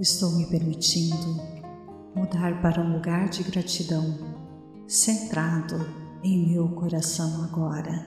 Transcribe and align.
Estou 0.00 0.30
me 0.30 0.46
permitindo 0.46 1.42
mudar 2.16 2.62
para 2.62 2.80
um 2.80 2.94
lugar 2.94 3.28
de 3.28 3.42
gratidão, 3.42 4.16
centrado 4.88 5.76
em 6.24 6.48
meu 6.48 6.70
coração 6.70 7.44
agora. 7.44 8.06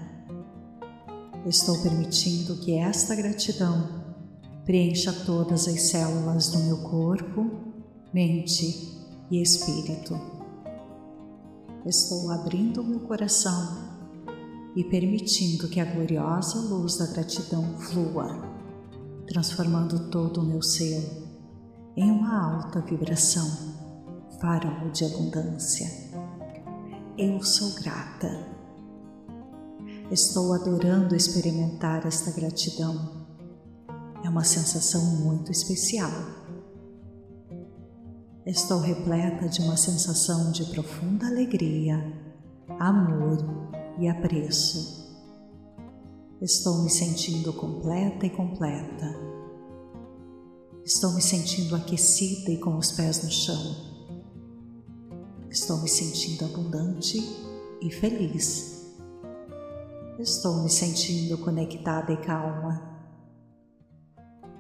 Estou 1.45 1.79
permitindo 1.83 2.55
que 2.55 2.73
esta 2.73 3.13
gratidão 3.15 4.03
preencha 4.65 5.13
todas 5.13 5.67
as 5.67 5.83
células 5.83 6.49
do 6.49 6.61
meu 6.61 6.77
corpo, 6.77 7.61
mente 8.11 8.97
e 9.29 9.39
espírito. 9.39 10.19
Estou 11.85 12.31
abrindo 12.31 12.83
meu 12.83 13.01
coração 13.01 14.01
e 14.75 14.83
permitindo 14.83 15.67
que 15.67 15.79
a 15.79 15.85
gloriosa 15.85 16.57
luz 16.57 16.97
da 16.97 17.05
gratidão 17.05 17.77
flua, 17.77 18.51
transformando 19.27 20.09
todo 20.09 20.41
o 20.41 20.43
meu 20.43 20.63
ser 20.63 21.22
em 21.95 22.09
uma 22.09 22.55
alta 22.55 22.81
vibração, 22.81 23.47
farol 24.41 24.89
de 24.89 25.05
abundância. 25.05 25.87
Eu 27.17 27.43
sou 27.43 27.75
grata. 27.75 28.47
Estou 30.09 30.53
adorando 30.53 31.15
experimentar 31.15 32.05
esta 32.07 32.31
gratidão. 32.31 33.27
É 34.23 34.29
uma 34.29 34.43
sensação 34.43 35.03
muito 35.17 35.51
especial. 35.51 36.09
Estou 38.45 38.79
repleta 38.79 39.47
de 39.47 39.61
uma 39.61 39.77
sensação 39.77 40.51
de 40.51 40.65
profunda 40.65 41.27
alegria, 41.27 41.95
amor 42.79 43.37
e 43.99 44.09
apreço. 44.09 45.03
Estou 46.41 46.83
me 46.83 46.89
sentindo 46.89 47.53
completa 47.53 48.25
e 48.25 48.29
completa. 48.31 49.32
Estou 50.85 51.11
me 51.13 51.21
sentindo 51.21 51.75
aquecida 51.75 52.51
e 52.51 52.57
com 52.57 52.77
os 52.77 52.91
pés 52.91 53.23
no 53.23 53.31
chão. 53.31 53.75
Estou 55.49 55.77
me 55.81 55.87
sentindo 55.87 56.45
abundante 56.45 57.19
e 57.81 57.91
feliz. 57.91 58.85
Estou 60.19 60.63
me 60.63 60.69
sentindo 60.69 61.37
conectada 61.37 62.11
e 62.11 62.17
calma. 62.17 62.91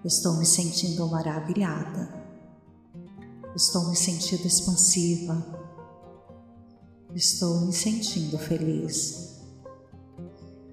Estou 0.03 0.37
me 0.37 0.45
sentindo 0.45 1.07
maravilhada. 1.07 2.23
Estou 3.55 3.89
me 3.89 3.95
sentindo 3.95 4.45
expansiva 4.45 5.63
Estou 7.15 7.61
me 7.61 7.71
sentindo 7.71 8.39
feliz. 8.39 9.39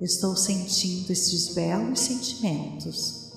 Estou 0.00 0.34
sentindo 0.34 1.12
estes 1.12 1.54
belos 1.54 2.00
sentimentos 2.00 3.32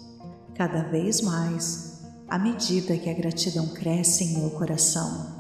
cada 0.56 0.84
vez 0.84 1.20
mais 1.20 1.93
à 2.34 2.40
medida 2.40 2.98
que 2.98 3.12
a 3.12 3.14
gratidão 3.14 3.68
cresce 3.68 4.24
em 4.24 4.40
meu 4.40 4.50
coração. 4.50 5.36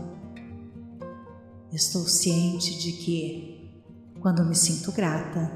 Estou 1.72 2.04
ciente 2.04 2.78
de 2.78 2.92
que, 2.92 3.84
quando 4.20 4.46
me 4.46 4.54
sinto 4.54 4.92
grata, 4.92 5.52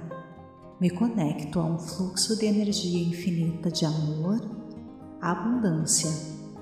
me 0.82 0.90
conecto 0.90 1.60
a 1.60 1.64
um 1.64 1.78
fluxo 1.78 2.36
de 2.40 2.48
energia 2.48 3.08
infinita 3.08 3.70
de 3.70 3.86
amor, 3.86 4.42
abundância 5.22 6.10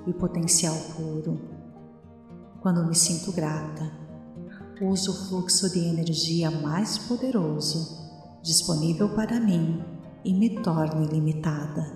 e 0.05 0.11
potencial 0.11 0.75
puro. 0.97 1.39
Quando 2.59 2.85
me 2.85 2.95
sinto 2.95 3.31
grata, 3.31 3.89
uso 4.81 5.11
o 5.11 5.29
fluxo 5.29 5.72
de 5.72 5.79
energia 5.79 6.51
mais 6.51 6.97
poderoso 6.97 7.97
disponível 8.44 9.07
para 9.16 9.39
mim 9.39 9.81
e 10.25 10.33
me 10.33 10.61
torno 10.61 11.01
ilimitada. 11.01 11.94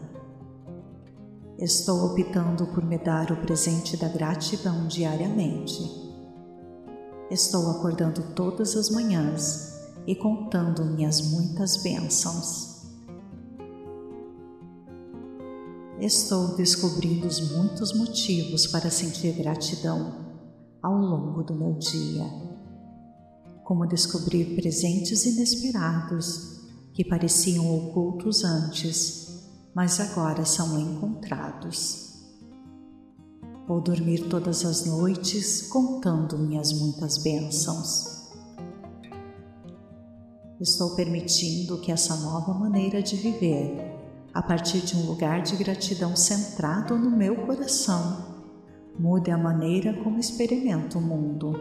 Estou 1.60 2.06
optando 2.06 2.68
por 2.68 2.86
me 2.86 2.98
dar 2.98 3.32
o 3.32 3.42
presente 3.42 3.98
da 3.98 4.08
gratidão 4.08 4.88
diariamente. 4.88 5.84
Estou 7.30 7.70
acordando 7.70 8.34
todas 8.34 8.78
as 8.78 8.90
manhãs 8.90 9.78
e 10.08 10.16
contando 10.16 10.86
minhas 10.86 11.22
muitas 11.30 11.78
bênçãos. 11.84 12.88
Estou 16.00 16.56
descobrindo 16.56 17.28
os 17.28 17.52
muitos 17.52 17.94
motivos 17.94 18.66
para 18.66 18.90
sentir 18.90 19.34
gratidão 19.34 20.16
ao 20.82 20.96
longo 20.96 21.44
do 21.44 21.54
meu 21.54 21.74
dia 21.74 22.50
como 23.70 23.86
descobrir 23.86 24.56
presentes 24.56 25.26
inesperados 25.28 26.62
que 26.92 27.06
pareciam 27.06 27.72
ocultos 27.78 28.44
antes, 28.44 29.29
mas 29.74 30.00
agora 30.00 30.46
são 30.46 30.80
encontrados. 30.80 32.10
Ou 33.68 33.80
dormir 33.80 34.28
todas 34.30 34.66
as 34.66 34.86
noites 34.86 35.64
contando 35.64 36.38
minhas 36.38 36.74
muitas 36.74 37.18
bênçãos. 37.18 38.30
Estou 40.60 40.96
permitindo 40.96 41.80
que 41.80 41.92
essa 41.92 42.16
nova 42.18 42.54
maneira 42.54 43.02
de 43.02 43.16
viver, 43.16 43.96
a 44.34 44.42
partir 44.42 44.82
de 44.82 44.98
um 44.98 45.06
lugar 45.06 45.42
de 45.42 45.56
gratidão 45.56 46.16
centrado 46.16 46.98
no 46.98 47.12
meu 47.12 47.46
coração, 47.46 48.44
mude 48.98 49.32
a 49.32 49.38
maneira 49.38 49.94
como 50.04 50.20
experimento 50.20 50.98
o 50.98 51.02
mundo 51.02 51.54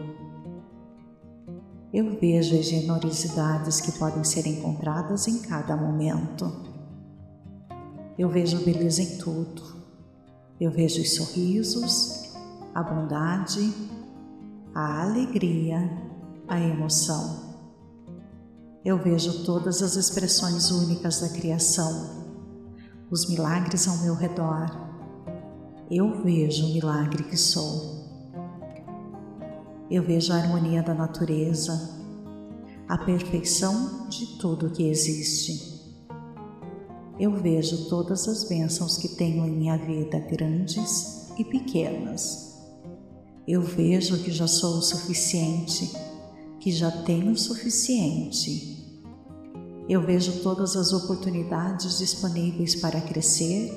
eu 1.91 2.19
vejo 2.19 2.55
as 2.55 2.67
generosidades 2.67 3.81
que 3.81 3.91
podem 3.93 4.23
ser 4.23 4.45
encontradas 4.45 5.27
em 5.27 5.41
cada 5.41 5.75
momento. 5.75 6.68
Eu 8.19 8.27
vejo 8.27 8.65
beleza 8.65 9.01
em 9.01 9.17
tudo. 9.17 9.63
Eu 10.59 10.69
vejo 10.71 11.01
os 11.01 11.15
sorrisos, 11.15 12.33
a 12.75 12.83
bondade, 12.83 13.73
a 14.75 15.03
alegria, 15.03 15.89
a 16.45 16.59
emoção. 16.59 17.55
Eu 18.83 19.01
vejo 19.01 19.45
todas 19.45 19.81
as 19.81 19.95
expressões 19.95 20.69
únicas 20.69 21.21
da 21.21 21.29
criação, 21.29 22.27
os 23.09 23.25
milagres 23.29 23.87
ao 23.87 23.95
meu 23.99 24.15
redor. 24.15 24.69
Eu 25.89 26.21
vejo 26.21 26.65
o 26.65 26.73
milagre 26.73 27.23
que 27.23 27.37
sou. 27.37 28.05
Eu 29.89 30.03
vejo 30.03 30.33
a 30.33 30.35
harmonia 30.35 30.83
da 30.83 30.93
natureza, 30.93 31.97
a 32.85 32.97
perfeição 32.97 34.09
de 34.09 34.37
tudo 34.39 34.71
que 34.71 34.89
existe. 34.89 35.68
Eu 37.19 37.31
vejo 37.31 37.89
todas 37.89 38.27
as 38.27 38.45
bênçãos 38.45 38.97
que 38.97 39.09
tenho 39.09 39.45
em 39.45 39.51
minha 39.51 39.77
vida, 39.77 40.19
grandes 40.19 41.29
e 41.37 41.43
pequenas. 41.43 42.57
Eu 43.47 43.61
vejo 43.61 44.23
que 44.23 44.31
já 44.31 44.47
sou 44.47 44.77
o 44.77 44.81
suficiente, 44.81 45.91
que 46.59 46.71
já 46.71 46.89
tenho 46.89 47.31
o 47.31 47.37
suficiente. 47.37 48.77
Eu 49.89 50.01
vejo 50.01 50.41
todas 50.43 50.75
as 50.75 50.93
oportunidades 50.93 51.97
disponíveis 51.97 52.75
para 52.75 53.01
crescer 53.01 53.71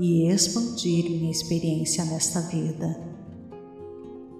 e 0.00 0.28
expandir 0.28 1.10
minha 1.10 1.30
experiência 1.30 2.04
nesta 2.04 2.40
vida 2.40 3.08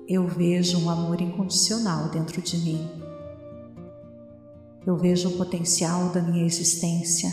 eu 0.08 0.26
vejo 0.26 0.78
um 0.78 0.88
amor 0.88 1.20
incondicional 1.20 2.08
dentro 2.08 2.40
de 2.40 2.56
mim. 2.56 2.88
Eu 4.86 4.96
vejo 4.96 5.28
o 5.28 5.36
potencial 5.36 6.08
da 6.08 6.22
minha 6.22 6.46
existência. 6.46 7.30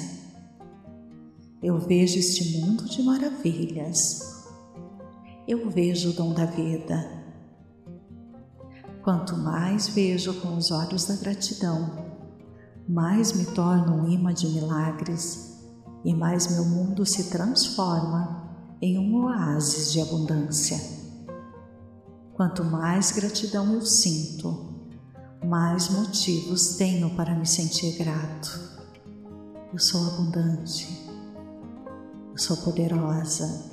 Eu 1.64 1.80
vejo 1.80 2.20
este 2.20 2.60
mundo 2.60 2.86
de 2.86 3.02
maravilhas. 3.02 4.46
Eu 5.48 5.70
vejo 5.70 6.10
o 6.10 6.14
dom 6.14 6.34
da 6.34 6.46
vida. 6.46 7.24
Quanto 9.04 9.38
mais 9.38 9.88
vejo 9.88 10.34
com 10.42 10.58
os 10.58 10.72
olhos 10.72 11.06
da 11.06 11.16
gratidão, 11.16 12.06
mais 12.88 13.34
me 13.34 13.46
torno 13.46 14.04
um 14.04 14.10
imã 14.10 14.34
de 14.34 14.48
milagres 14.48 15.64
e 16.04 16.14
mais 16.14 16.52
meu 16.52 16.66
mundo 16.66 17.06
se 17.06 17.30
transforma 17.30 18.46
em 18.82 18.98
um 18.98 19.24
oásis 19.24 19.92
de 19.92 20.02
abundância. 20.02 20.80
Quanto 22.34 22.64
mais 22.64 23.12
gratidão 23.12 23.74
eu 23.74 23.82
sinto, 23.82 24.76
mais 25.44 25.90
motivos 25.90 26.76
tenho 26.76 27.10
para 27.16 27.34
me 27.34 27.46
sentir 27.46 27.98
grato. 27.98 28.60
Eu 29.72 29.80
sou 29.80 30.06
abundante, 30.08 31.05
eu 32.36 32.40
sou 32.40 32.58
poderosa, 32.58 33.72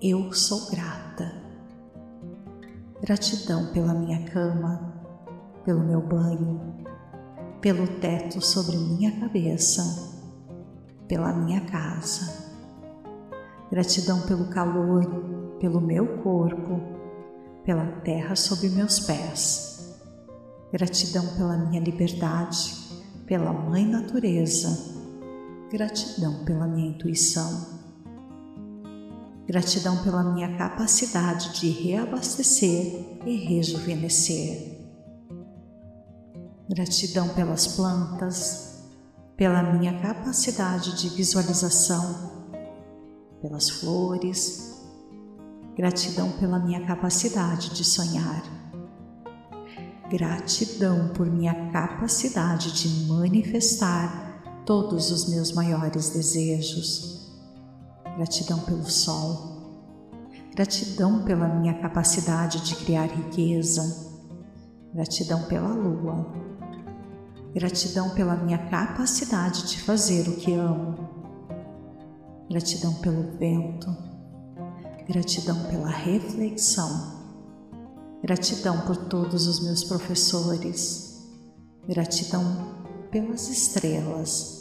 eu 0.00 0.32
sou 0.32 0.70
grata. 0.70 1.30
Gratidão 3.02 3.66
pela 3.66 3.92
minha 3.92 4.24
cama, 4.30 4.94
pelo 5.62 5.80
meu 5.80 6.00
banho, 6.00 6.86
pelo 7.60 7.86
teto 8.00 8.40
sobre 8.40 8.78
minha 8.78 9.20
cabeça, 9.20 9.82
pela 11.06 11.34
minha 11.34 11.60
casa. 11.66 12.50
Gratidão 13.70 14.22
pelo 14.22 14.48
calor, 14.48 15.04
pelo 15.60 15.78
meu 15.78 16.22
corpo 16.22 16.80
pela 17.62 17.84
terra 18.00 18.34
sob 18.36 18.70
meus 18.70 19.00
pés. 19.00 20.00
Gratidão 20.72 21.26
pela 21.36 21.58
minha 21.58 21.80
liberdade, 21.82 22.74
pela 23.26 23.52
Mãe 23.52 23.84
Natureza. 23.84 24.95
Gratidão 25.68 26.44
pela 26.44 26.64
minha 26.68 26.90
intuição. 26.90 27.80
Gratidão 29.48 30.00
pela 30.04 30.22
minha 30.22 30.56
capacidade 30.56 31.58
de 31.58 31.70
reabastecer 31.70 33.18
e 33.26 33.36
rejuvenescer. 33.48 34.78
Gratidão 36.70 37.28
pelas 37.30 37.66
plantas, 37.66 38.84
pela 39.36 39.60
minha 39.72 40.00
capacidade 40.00 40.96
de 41.00 41.08
visualização, 41.08 42.46
pelas 43.42 43.68
flores. 43.68 44.84
Gratidão 45.76 46.30
pela 46.38 46.60
minha 46.60 46.86
capacidade 46.86 47.70
de 47.70 47.84
sonhar. 47.84 48.44
Gratidão 50.08 51.08
por 51.08 51.26
minha 51.26 51.72
capacidade 51.72 52.70
de 52.72 53.08
manifestar 53.08 54.25
todos 54.66 55.10
os 55.10 55.28
meus 55.30 55.52
maiores 55.52 56.10
desejos 56.10 57.16
Gratidão 58.16 58.58
pelo 58.60 58.88
sol. 58.88 59.56
Gratidão 60.54 61.22
pela 61.22 61.46
minha 61.46 61.74
capacidade 61.74 62.62
de 62.62 62.74
criar 62.74 63.04
riqueza. 63.04 64.10
Gratidão 64.94 65.42
pela 65.42 65.68
lua. 65.68 66.26
Gratidão 67.54 68.08
pela 68.10 68.34
minha 68.36 68.56
capacidade 68.56 69.68
de 69.68 69.82
fazer 69.82 70.26
o 70.30 70.36
que 70.36 70.54
amo. 70.54 70.96
Gratidão 72.48 72.94
pelo 72.94 73.36
vento. 73.36 73.94
Gratidão 75.06 75.62
pela 75.64 75.90
reflexão. 75.90 77.16
Gratidão 78.22 78.80
por 78.86 78.96
todos 78.96 79.46
os 79.46 79.62
meus 79.62 79.84
professores. 79.84 81.22
Gratidão 81.86 82.74
pelas 83.10 83.50
estrelas. 83.50 84.55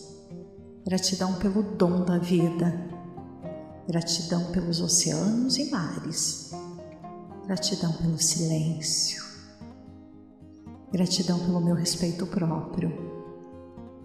Gratidão 0.85 1.33
pelo 1.39 1.63
dom 1.63 2.05
da 2.05 2.19
vida. 2.19 2.71
Gratidão 3.87 4.51
pelos 4.51 4.79
oceanos 4.79 5.57
e 5.57 5.71
mares. 5.71 6.51
Gratidão 7.47 7.91
pelo 7.93 8.19
silêncio. 8.19 9.23
Gratidão 10.91 11.39
pelo 11.39 11.59
meu 11.59 11.73
respeito 11.73 12.27
próprio, 12.27 12.93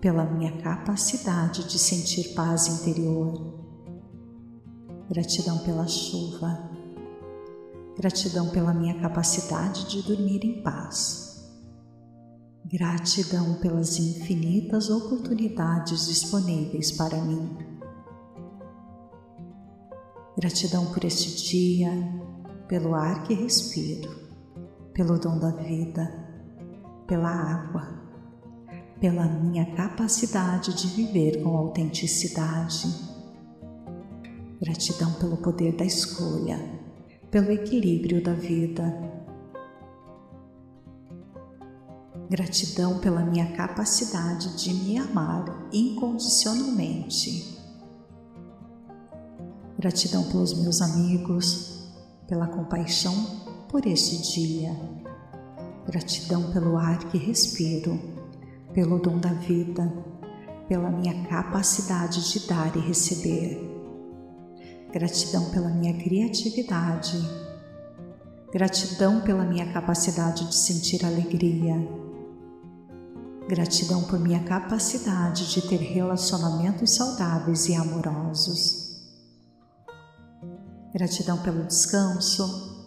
pela 0.00 0.24
minha 0.24 0.56
capacidade 0.62 1.68
de 1.68 1.78
sentir 1.78 2.32
paz 2.32 2.66
interior. 2.66 3.60
Gratidão 5.10 5.58
pela 5.58 5.86
chuva. 5.86 6.70
Gratidão 7.98 8.48
pela 8.48 8.72
minha 8.72 8.98
capacidade 9.02 9.86
de 9.86 10.00
dormir 10.00 10.42
em 10.46 10.62
paz. 10.62 11.29
Gratidão 12.72 13.54
pelas 13.54 13.98
infinitas 13.98 14.90
oportunidades 14.90 16.06
disponíveis 16.06 16.92
para 16.92 17.16
mim 17.16 17.70
Gratidão 20.40 20.86
por 20.86 21.04
este 21.04 21.50
dia, 21.50 21.90
pelo 22.66 22.94
ar 22.94 23.24
que 23.24 23.34
respiro, 23.34 24.10
pelo 24.94 25.18
dom 25.18 25.38
da 25.38 25.50
vida, 25.50 26.10
pela 27.06 27.28
água, 27.28 28.00
pela 28.98 29.26
minha 29.26 29.66
capacidade 29.74 30.72
de 30.72 30.86
viver 30.86 31.42
com 31.42 31.54
autenticidade. 31.58 32.88
Gratidão 34.62 35.12
pelo 35.14 35.36
poder 35.36 35.76
da 35.76 35.84
escolha, 35.84 36.58
pelo 37.30 37.52
equilíbrio 37.52 38.22
da 38.22 38.32
vida. 38.32 39.19
Gratidão 42.30 42.98
pela 43.00 43.22
minha 43.22 43.52
capacidade 43.52 44.56
de 44.56 44.72
me 44.72 44.96
amar 44.96 45.68
incondicionalmente 45.72 47.60
Gratidão 49.80 50.24
pelos 50.24 50.52
meus 50.52 50.82
amigos, 50.82 51.90
pela 52.28 52.46
compaixão 52.46 53.14
por 53.66 53.86
este 53.86 54.18
dia. 54.30 54.78
Gratidão 55.86 56.52
pelo 56.52 56.76
ar 56.76 56.98
que 57.04 57.16
respiro, 57.16 57.98
pelo 58.74 58.98
dom 58.98 59.18
da 59.18 59.32
vida, 59.32 59.90
pela 60.68 60.90
minha 60.90 61.26
capacidade 61.28 62.30
de 62.30 62.46
dar 62.46 62.76
e 62.76 62.80
receber. 62.80 63.58
Gratidão 64.92 65.48
pela 65.50 65.70
minha 65.70 65.94
criatividade. 65.94 67.16
Gratidão 68.52 69.22
pela 69.22 69.46
minha 69.46 69.72
capacidade 69.72 70.46
de 70.46 70.56
sentir 70.56 71.06
alegria. 71.06 71.74
Gratidão 73.50 74.04
por 74.04 74.16
minha 74.20 74.44
capacidade 74.44 75.50
de 75.52 75.60
ter 75.62 75.78
relacionamentos 75.78 76.94
saudáveis 76.94 77.68
e 77.68 77.74
amorosos. 77.74 79.10
Gratidão 80.94 81.36
pelo 81.38 81.64
descanso. 81.64 82.86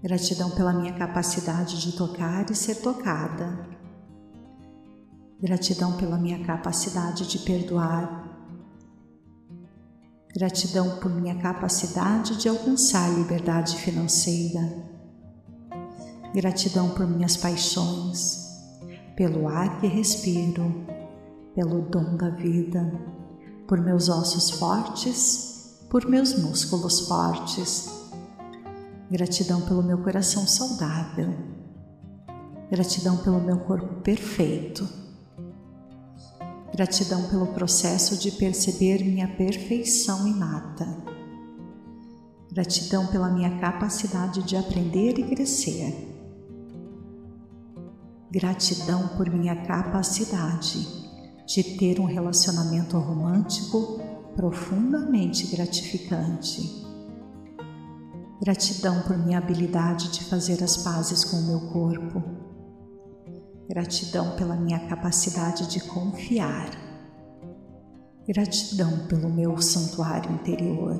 Gratidão 0.00 0.52
pela 0.52 0.72
minha 0.72 0.92
capacidade 0.92 1.80
de 1.80 1.96
tocar 1.96 2.48
e 2.48 2.54
ser 2.54 2.76
tocada. 2.76 3.66
Gratidão 5.42 5.96
pela 5.96 6.16
minha 6.16 6.44
capacidade 6.44 7.26
de 7.26 7.40
perdoar. 7.40 8.30
Gratidão 10.32 11.00
por 11.00 11.10
minha 11.10 11.34
capacidade 11.42 12.36
de 12.36 12.48
alcançar 12.48 13.12
liberdade 13.12 13.76
financeira. 13.78 14.95
Gratidão 16.34 16.90
por 16.90 17.06
minhas 17.06 17.36
paixões, 17.36 18.46
pelo 19.16 19.48
ar 19.48 19.80
que 19.80 19.86
respiro, 19.86 20.86
pelo 21.54 21.82
dom 21.82 22.16
da 22.16 22.30
vida, 22.30 22.92
por 23.66 23.80
meus 23.80 24.08
ossos 24.08 24.50
fortes 24.50 25.56
por 25.88 26.06
meus 26.08 26.36
músculos 26.38 27.00
fortes. 27.00 27.88
Gratidão 29.10 29.60
pelo 29.62 29.82
meu 29.82 29.98
coração 29.98 30.46
saudável. 30.46 31.32
Gratidão 32.70 33.16
pelo 33.18 33.40
meu 33.40 33.58
corpo 33.60 34.00
perfeito. 34.02 34.86
Gratidão 36.74 37.28
pelo 37.28 37.46
processo 37.48 38.16
de 38.16 38.32
perceber 38.32 39.04
minha 39.04 39.28
perfeição 39.28 40.26
inata. 40.26 40.86
Gratidão 42.52 43.06
pela 43.06 43.30
minha 43.30 43.58
capacidade 43.58 44.42
de 44.42 44.56
aprender 44.56 45.18
e 45.18 45.28
crescer. 45.28 46.15
Gratidão 48.30 49.08
por 49.16 49.30
minha 49.30 49.54
capacidade 49.64 50.86
de 51.46 51.62
ter 51.78 52.00
um 52.00 52.04
relacionamento 52.04 52.98
romântico 52.98 54.00
profundamente 54.34 55.46
gratificante. 55.46 56.84
Gratidão 58.40 59.00
por 59.02 59.16
minha 59.16 59.38
habilidade 59.38 60.10
de 60.10 60.24
fazer 60.24 60.62
as 60.62 60.76
pazes 60.76 61.24
com 61.24 61.36
o 61.36 61.46
meu 61.46 61.60
corpo. 61.72 62.22
Gratidão 63.68 64.36
pela 64.36 64.56
minha 64.56 64.78
capacidade 64.88 65.68
de 65.68 65.80
confiar. 65.80 66.70
Gratidão 68.26 69.06
pelo 69.06 69.28
meu 69.28 69.56
santuário 69.58 70.32
interior. 70.32 70.98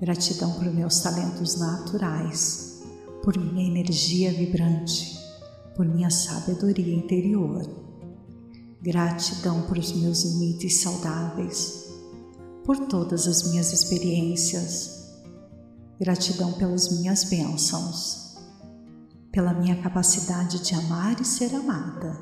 Gratidão 0.00 0.52
por 0.52 0.64
meus 0.72 1.00
talentos 1.00 1.58
naturais, 1.58 2.82
por 3.22 3.36
minha 3.36 3.66
energia 3.66 4.32
vibrante, 4.32 5.19
por 5.74 5.86
minha 5.86 6.10
sabedoria 6.10 6.94
interior 6.94 7.80
Gratidão 8.82 9.60
por 9.66 9.76
os 9.76 9.92
meus 9.92 10.24
limites 10.24 10.80
saudáveis, 10.80 11.92
por 12.64 12.78
todas 12.86 13.28
as 13.28 13.50
minhas 13.50 13.74
experiências. 13.74 15.12
Gratidão 16.00 16.54
pelas 16.54 16.88
minhas 16.90 17.24
bênçãos, 17.24 18.38
pela 19.30 19.52
minha 19.52 19.76
capacidade 19.82 20.60
de 20.60 20.74
amar 20.74 21.20
e 21.20 21.26
ser 21.26 21.54
amada. 21.54 22.18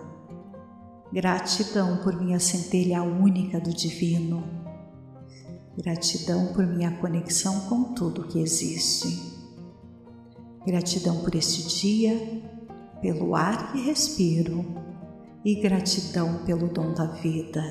Gratidão 1.12 1.98
por 1.98 2.20
minha 2.20 2.40
centelha 2.40 3.04
única 3.04 3.60
do 3.60 3.72
Divino. 3.72 4.42
Gratidão 5.76 6.52
por 6.54 6.66
minha 6.66 6.90
conexão 6.98 7.68
com 7.68 7.94
tudo 7.94 8.26
que 8.26 8.40
existe. 8.40 9.32
Gratidão 10.66 11.20
por 11.20 11.36
este 11.36 11.68
dia, 11.68 12.57
pelo 13.00 13.34
ar 13.34 13.72
que 13.72 13.80
respiro 13.80 14.64
e 15.44 15.60
gratidão 15.60 16.44
pelo 16.44 16.68
dom 16.68 16.92
da 16.92 17.06
vida. 17.06 17.62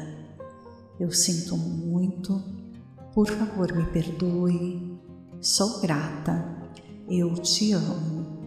Eu 0.99 1.11
sinto 1.11 1.55
muito, 1.55 2.41
por 3.13 3.27
favor 3.27 3.71
me 3.73 3.85
perdoe, 3.85 4.99
sou 5.39 5.79
grata, 5.81 6.57
eu 7.09 7.33
te 7.35 7.73
amo. 7.73 8.37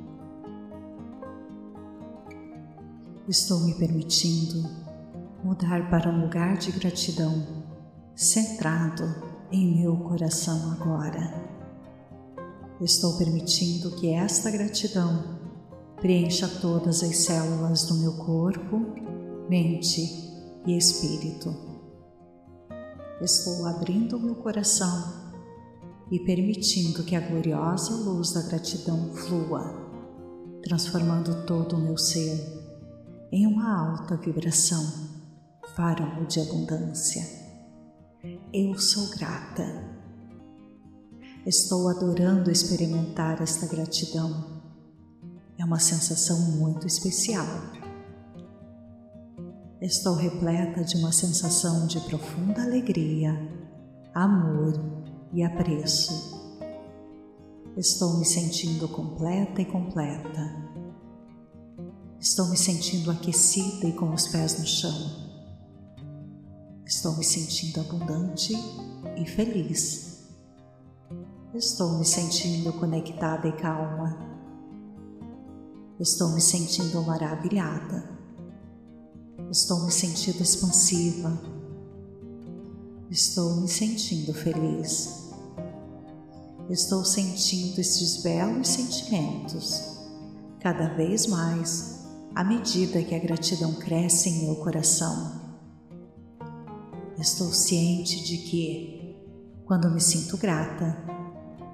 Estou 3.29 3.61
me 3.61 3.75
permitindo 3.75 4.69
mudar 5.45 5.89
para 5.89 6.11
um 6.11 6.23
lugar 6.23 6.57
de 6.59 6.73
gratidão, 6.73 7.65
centrado 8.15 9.05
em 9.53 9.81
meu 9.81 9.97
coração 9.97 10.73
agora. 10.73 11.51
Estou 12.81 13.17
permitindo 13.17 13.93
que 13.97 14.13
esta 14.13 14.51
gratidão 14.51 15.40
preencha 16.01 16.49
todas 16.61 17.03
as 17.03 17.17
células 17.17 17.85
do 17.85 17.95
meu 17.95 18.13
corpo 18.15 19.01
mente 19.51 20.01
e 20.65 20.77
espírito. 20.77 21.53
Estou 23.21 23.67
abrindo 23.67 24.21
meu 24.21 24.37
coração 24.37 25.13
e 26.09 26.21
permitindo 26.21 27.03
que 27.03 27.17
a 27.17 27.21
gloriosa 27.21 27.93
luz 27.95 28.33
da 28.33 28.43
gratidão 28.43 29.13
flua, 29.13 29.75
transformando 30.63 31.45
todo 31.47 31.77
o 31.77 31.81
meu 31.81 31.99
ser 31.99 32.39
em 33.33 33.45
uma 33.47 33.91
alta 33.91 34.17
vibração, 34.17 34.85
farol 35.75 36.25
de 36.27 36.41
abundância. 36.41 37.23
Eu 38.53 38.79
sou 38.79 39.11
grata. 39.11 39.65
Estou 41.45 41.89
adorando 41.89 42.51
experimentar 42.51 43.43
esta 43.43 43.67
gratidão. 43.67 44.50
É 45.61 45.65
uma 45.65 45.79
sensação 45.79 46.41
muito 46.53 46.87
especial. 46.87 47.45
Estou 49.79 50.15
repleta 50.15 50.83
de 50.83 50.97
uma 50.97 51.13
sensação 51.13 51.87
de 51.87 52.01
profunda 52.01 52.63
alegria, 52.63 53.39
amor 54.15 54.73
e 55.35 55.43
apreço. 55.43 56.41
Estou 57.77 58.17
me 58.17 58.25
sentindo 58.25 58.89
completa 58.89 59.61
e 59.61 59.67
completa. 59.67 60.71
Estou 62.19 62.49
me 62.49 62.57
sentindo 62.57 63.11
aquecida 63.11 63.87
e 63.87 63.93
com 63.93 64.15
os 64.15 64.29
pés 64.29 64.59
no 64.59 64.67
chão. 64.67 65.29
Estou 66.87 67.19
me 67.19 67.25
sentindo 67.25 67.81
abundante 67.81 68.55
e 69.15 69.27
feliz. 69.27 70.27
Estou 71.53 71.99
me 71.99 72.05
sentindo 72.07 72.73
conectada 72.73 73.47
e 73.47 73.53
calma. 73.53 74.30
Estou 76.01 76.31
me 76.31 76.41
sentindo 76.41 77.03
maravilhada. 77.03 78.09
Estou 79.51 79.85
me 79.85 79.93
sentindo 79.93 80.43
expansiva. 80.43 81.39
Estou 83.11 83.57
me 83.57 83.69
sentindo 83.69 84.33
feliz. 84.33 85.29
Estou 86.71 87.05
sentindo 87.05 87.79
estes 87.79 88.23
belos 88.23 88.67
sentimentos 88.67 89.99
cada 90.59 90.89
vez 90.95 91.27
mais 91.27 92.07
à 92.35 92.45
medida 92.45 93.03
que 93.03 93.15
a 93.15 93.19
gratidão 93.19 93.75
cresce 93.75 94.31
em 94.31 94.47
meu 94.47 94.57
coração. 94.57 95.39
Estou 97.19 97.53
ciente 97.53 98.25
de 98.25 98.39
que, 98.39 99.17
quando 99.67 99.91
me 99.91 100.01
sinto 100.01 100.39
grata, 100.39 100.97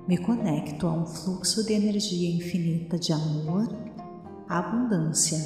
me 0.09 0.18
conecto 0.18 0.88
a 0.88 0.92
um 0.92 1.06
fluxo 1.06 1.64
de 1.64 1.75
energia 1.75 2.28
infinita 2.28 2.99
de 2.99 3.12
amor, 3.12 3.86
abundância 4.48 5.38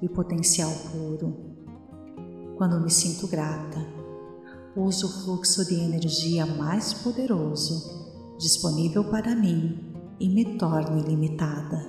e 0.00 0.08
potencial 0.08 0.70
puro. 0.90 1.34
Quando 2.56 2.80
me 2.80 2.90
sinto 2.90 3.26
grata, 3.26 3.78
uso 4.76 5.06
o 5.06 5.22
fluxo 5.24 5.64
de 5.64 5.74
energia 5.74 6.44
mais 6.46 6.92
poderoso 6.92 8.02
disponível 8.38 9.04
para 9.04 9.34
mim 9.36 9.94
e 10.18 10.28
me 10.28 10.58
torno 10.58 10.98
ilimitada. 10.98 11.86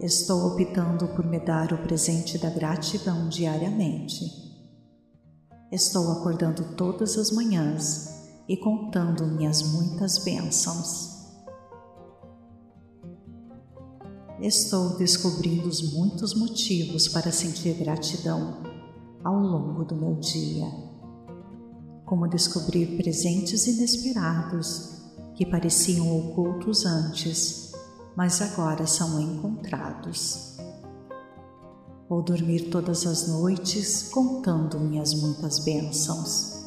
Estou 0.00 0.48
optando 0.48 1.08
por 1.08 1.24
me 1.24 1.40
dar 1.40 1.72
o 1.72 1.78
presente 1.78 2.36
da 2.36 2.50
gratidão 2.50 3.28
diariamente. 3.28 4.24
Estou 5.70 6.10
acordando 6.12 6.74
todas 6.76 7.16
as 7.16 7.30
manhãs 7.30 8.28
e 8.48 8.56
contando 8.56 9.26
minhas 9.26 9.62
muitas 9.62 10.18
bênçãos. 10.18 11.11
Estou 14.42 14.98
descobrindo 14.98 15.68
os 15.68 15.94
muitos 15.94 16.34
motivos 16.34 17.08
para 17.08 17.32
sentir 17.32 17.74
gratidão 17.74 18.58
ao 19.24 19.38
longo 19.38 19.84
do 19.84 19.94
meu 19.94 20.16
dia, 20.16 20.66
como 22.04 22.28
descobrir 22.28 22.96
presentes 22.96 23.66
inesperados 23.66 25.00
que 25.34 25.46
pareciam 25.46 26.18
ocultos 26.18 26.84
antes 26.84 27.62
mas 28.16 28.42
agora 28.42 28.86
são 28.86 29.20
encontrados. 29.20 30.56
Vou 32.08 32.22
dormir 32.22 32.68
todas 32.70 33.06
as 33.06 33.28
noites 33.28 34.10
contando 34.10 34.78
minhas 34.78 35.14
muitas 35.14 35.58
bênçãos. 35.60 36.60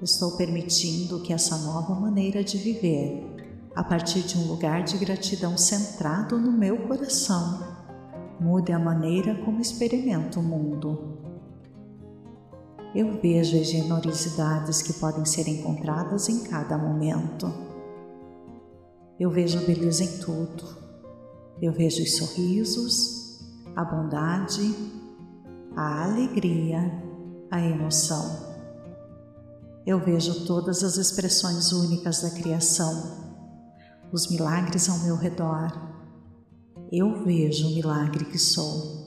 Estou 0.00 0.32
permitindo 0.32 1.20
que 1.20 1.32
essa 1.32 1.56
nova 1.58 1.94
maneira 1.94 2.42
de 2.42 2.56
viver, 2.58 3.31
a 3.74 3.82
partir 3.82 4.22
de 4.22 4.38
um 4.38 4.46
lugar 4.46 4.82
de 4.82 4.98
gratidão 4.98 5.56
centrado 5.56 6.38
no 6.38 6.52
meu 6.52 6.76
coração, 6.86 7.60
mude 8.40 8.72
a 8.72 8.78
maneira 8.78 9.34
como 9.44 9.60
experimento 9.60 10.40
o 10.40 10.42
mundo. 10.42 11.18
Eu 12.94 13.20
vejo 13.20 13.58
as 13.58 13.68
generosidades 13.68 14.82
que 14.82 14.92
podem 14.92 15.24
ser 15.24 15.48
encontradas 15.48 16.28
em 16.28 16.44
cada 16.44 16.76
momento 16.76 17.72
eu 19.22 19.30
vejo 19.30 19.64
beleza 19.64 20.02
em 20.02 20.18
tudo. 20.18 20.64
Eu 21.60 21.72
vejo 21.72 22.02
os 22.02 22.16
sorrisos, 22.16 23.40
a 23.76 23.84
bondade, 23.84 24.74
a 25.76 26.02
alegria, 26.02 26.90
a 27.48 27.60
emoção. 27.60 28.52
Eu 29.86 30.00
vejo 30.00 30.44
todas 30.44 30.82
as 30.82 30.96
expressões 30.96 31.70
únicas 31.70 32.20
da 32.20 32.30
criação, 32.30 33.21
os 34.12 34.28
milagres 34.28 34.88
ao 34.88 34.98
meu 34.98 35.16
redor. 35.16 35.72
Eu 36.90 37.24
vejo 37.24 37.68
o 37.68 37.74
milagre 37.74 38.24
que 38.26 38.38
sou. 38.38 39.06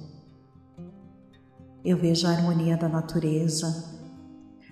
Eu 1.84 1.98
vejo 1.98 2.26
a 2.26 2.32
harmonia 2.32 2.76
da 2.76 2.90
natureza, 2.90 3.94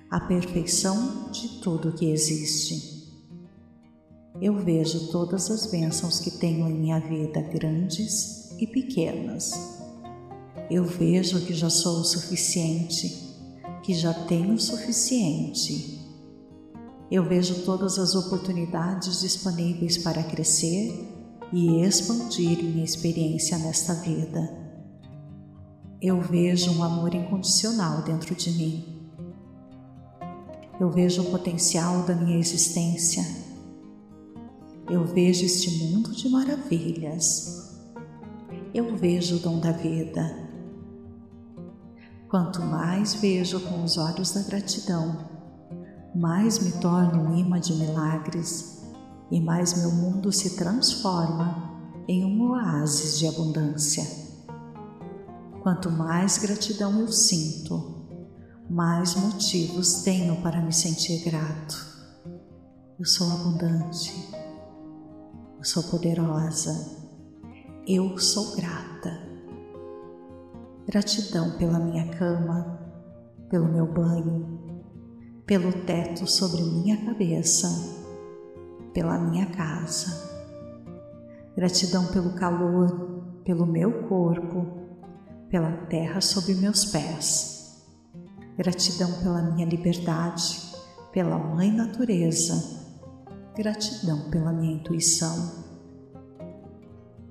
a 0.09 0.19
perfeição 0.19 1.29
de 1.31 1.59
tudo 1.61 1.93
que 1.93 2.09
existe 2.09 2.93
eu 4.41 4.57
vejo 4.57 5.07
todas 5.07 5.49
as 5.51 5.67
bênçãos 5.67 6.19
que 6.19 6.31
tenho 6.31 6.67
em 6.67 6.73
minha 6.73 6.99
vida, 6.99 7.39
grandes 7.41 8.51
e 8.59 8.65
pequenas. 8.65 9.53
Eu 10.69 10.83
vejo 10.83 11.45
que 11.45 11.53
já 11.53 11.69
sou 11.69 12.01
o 12.01 12.03
suficiente, 12.03 13.35
que 13.83 13.93
já 13.93 14.13
tenho 14.13 14.55
o 14.55 14.59
suficiente. 14.59 16.02
Eu 17.13 17.23
vejo 17.23 17.63
todas 17.63 17.99
as 17.99 18.15
oportunidades 18.15 19.21
disponíveis 19.21 19.97
para 19.97 20.23
crescer 20.23 21.07
e 21.53 21.81
expandir 21.81 22.63
minha 22.63 22.83
experiência 22.83 23.57
nesta 23.57 23.93
vida. 23.93 24.41
Eu 26.01 26.19
vejo 26.19 26.71
um 26.71 26.83
amor 26.83 27.13
incondicional 27.13 28.01
dentro 28.01 28.33
de 28.35 28.51
mim. 28.51 29.09
Eu 30.79 30.89
vejo 30.89 31.21
o 31.21 31.31
potencial 31.31 32.03
da 32.03 32.15
minha 32.15 32.37
existência 32.39 33.23
eu 34.89 35.05
vejo 35.05 35.45
este 35.45 35.71
mundo 35.83 36.11
de 36.11 36.27
maravilhas. 36.27 37.73
Eu 38.73 38.95
vejo 38.97 39.37
o 39.37 39.39
dom 39.39 39.59
da 39.59 39.71
vida. 39.71 40.37
Quanto 42.29 42.61
mais 42.61 43.13
vejo 43.13 43.61
com 43.61 43.83
os 43.83 43.97
olhos 43.97 44.33
da 44.33 44.41
gratidão, 44.41 45.32
mais 46.15 46.59
me 46.59 46.71
torno 46.73 47.21
um 47.21 47.37
imã 47.37 47.59
de 47.59 47.73
milagres 47.73 48.83
e 49.31 49.39
mais 49.41 49.77
meu 49.77 49.91
mundo 49.91 50.31
se 50.31 50.55
transforma 50.55 51.71
em 52.07 52.25
um 52.25 52.51
oásis 52.51 53.17
de 53.17 53.27
abundância. 53.27 54.03
Quanto 55.61 55.89
mais 55.89 56.37
gratidão 56.37 56.99
eu 56.99 57.07
sinto, 57.11 58.05
mais 58.69 59.15
motivos 59.15 60.03
tenho 60.03 60.41
para 60.41 60.61
me 60.61 60.73
sentir 60.73 61.23
grato. 61.23 61.93
Eu 62.99 63.05
sou 63.05 63.31
abundante 63.31 64.43
eu 65.63 65.67
sou 65.67 65.83
poderosa, 65.83 66.73
eu 67.87 68.17
sou 68.17 68.53
grata. 68.53 69.17
Gratidão 70.85 71.51
pela 71.57 71.79
minha 71.79 72.05
cama, 72.17 72.77
pelo 73.49 73.71
meu 73.71 73.85
banho, 73.85 74.59
pelo 75.45 75.71
teto 75.71 76.25
sobre 76.29 76.61
minha 76.61 77.05
cabeça, 77.05 77.67
pela 78.93 79.17
minha 79.17 79.45
casa. 79.47 80.31
Gratidão 81.55 82.07
pelo 82.07 82.33
calor, 82.33 83.23
pelo 83.43 83.65
meu 83.65 84.07
corpo, 84.07 84.65
pela 85.49 85.71
terra 85.87 86.21
sob 86.21 86.53
meus 86.55 86.85
pés. 86.85 87.83
Gratidão 88.57 89.11
pela 89.21 89.41
minha 89.41 89.65
liberdade, 89.65 90.73
pela 91.11 91.37
Mãe 91.37 91.71
Natureza 91.71 92.83
Gratidão 93.55 94.31
pela 94.31 94.51
minha 94.51 94.73
intuição. 94.73 95.63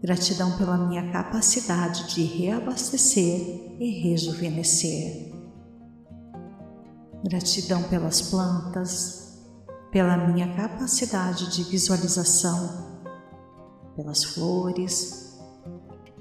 Gratidão 0.00 0.56
pela 0.56 0.78
minha 0.78 1.10
capacidade 1.10 2.14
de 2.14 2.22
reabastecer 2.22 3.74
e 3.80 4.02
rejuvenescer. 4.04 5.31
Gratidão 7.24 7.84
pelas 7.84 8.20
plantas, 8.20 9.38
pela 9.92 10.16
minha 10.16 10.56
capacidade 10.56 11.52
de 11.52 11.62
visualização, 11.62 13.00
pelas 13.94 14.24
flores. 14.24 15.38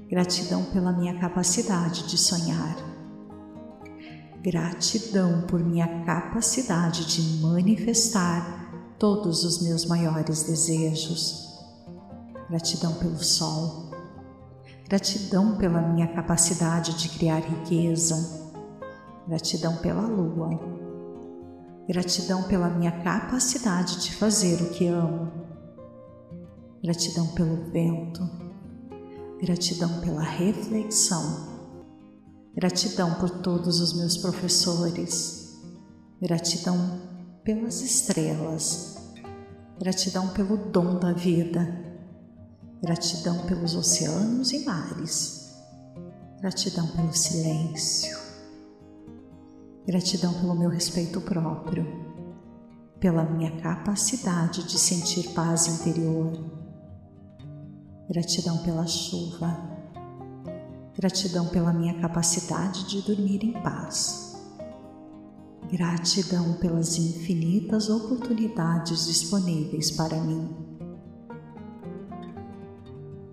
Gratidão 0.07 0.63
pela 0.65 0.91
minha 0.91 1.19
capacidade 1.19 2.07
de 2.07 2.19
sonhar. 2.19 2.75
Gratidão 4.43 5.41
por 5.47 5.59
minha 5.63 6.03
capacidade 6.05 7.05
de 7.05 7.41
manifestar 7.41 8.93
todos 8.99 9.43
os 9.43 9.63
meus 9.63 9.85
maiores 9.85 10.43
desejos. 10.43 11.57
Gratidão 12.47 12.93
pelo 12.93 13.23
sol. 13.23 13.89
Gratidão 14.87 15.57
pela 15.57 15.81
minha 15.81 16.13
capacidade 16.13 16.93
de 16.93 17.09
criar 17.09 17.39
riqueza. 17.39 18.51
Gratidão 19.27 19.77
pela 19.77 20.01
lua. 20.01 20.80
Gratidão 21.91 22.43
pela 22.43 22.69
minha 22.69 23.03
capacidade 23.03 24.01
de 24.01 24.15
fazer 24.15 24.61
o 24.61 24.69
que 24.69 24.87
amo. 24.87 25.29
Gratidão 26.81 27.27
pelo 27.27 27.69
vento. 27.69 28.21
Gratidão 29.41 29.99
pela 29.99 30.21
reflexão 30.21 31.51
Gratidão 32.55 33.13
por 33.15 33.29
todos 33.29 33.81
os 33.81 33.91
meus 33.93 34.15
professores. 34.15 35.57
Gratidão 36.21 37.01
pelas 37.43 37.81
estrelas. 37.81 38.97
Gratidão 39.77 40.29
pelo 40.29 40.55
dom 40.55 40.97
da 40.97 41.11
vida. 41.11 41.77
Gratidão 42.81 43.45
pelos 43.47 43.75
oceanos 43.75 44.53
e 44.53 44.63
mares. 44.63 45.55
Gratidão 46.39 46.87
pelo 46.87 47.13
silêncio. 47.13 48.30
Gratidão 49.85 50.33
pelo 50.33 50.55
meu 50.55 50.69
respeito 50.69 51.19
próprio, 51.21 51.85
pela 52.99 53.23
minha 53.23 53.59
capacidade 53.61 54.63
de 54.63 54.77
sentir 54.77 55.29
paz 55.33 55.67
interior. 55.67 56.31
Gratidão 58.09 58.57
pela 58.59 58.85
chuva 58.85 59.71
Gratidão 61.01 61.47
pela 61.47 61.71
minha 61.71 61.99
capacidade 62.01 62.87
de 62.87 63.01
dormir 63.01 63.43
em 63.43 63.53
paz. 63.53 64.37
Gratidão 65.71 66.53
pelas 66.59 66.97
infinitas 66.97 67.89
oportunidades 67.89 69.07
disponíveis 69.07 69.89
para 69.89 70.21
mim. 70.21 70.47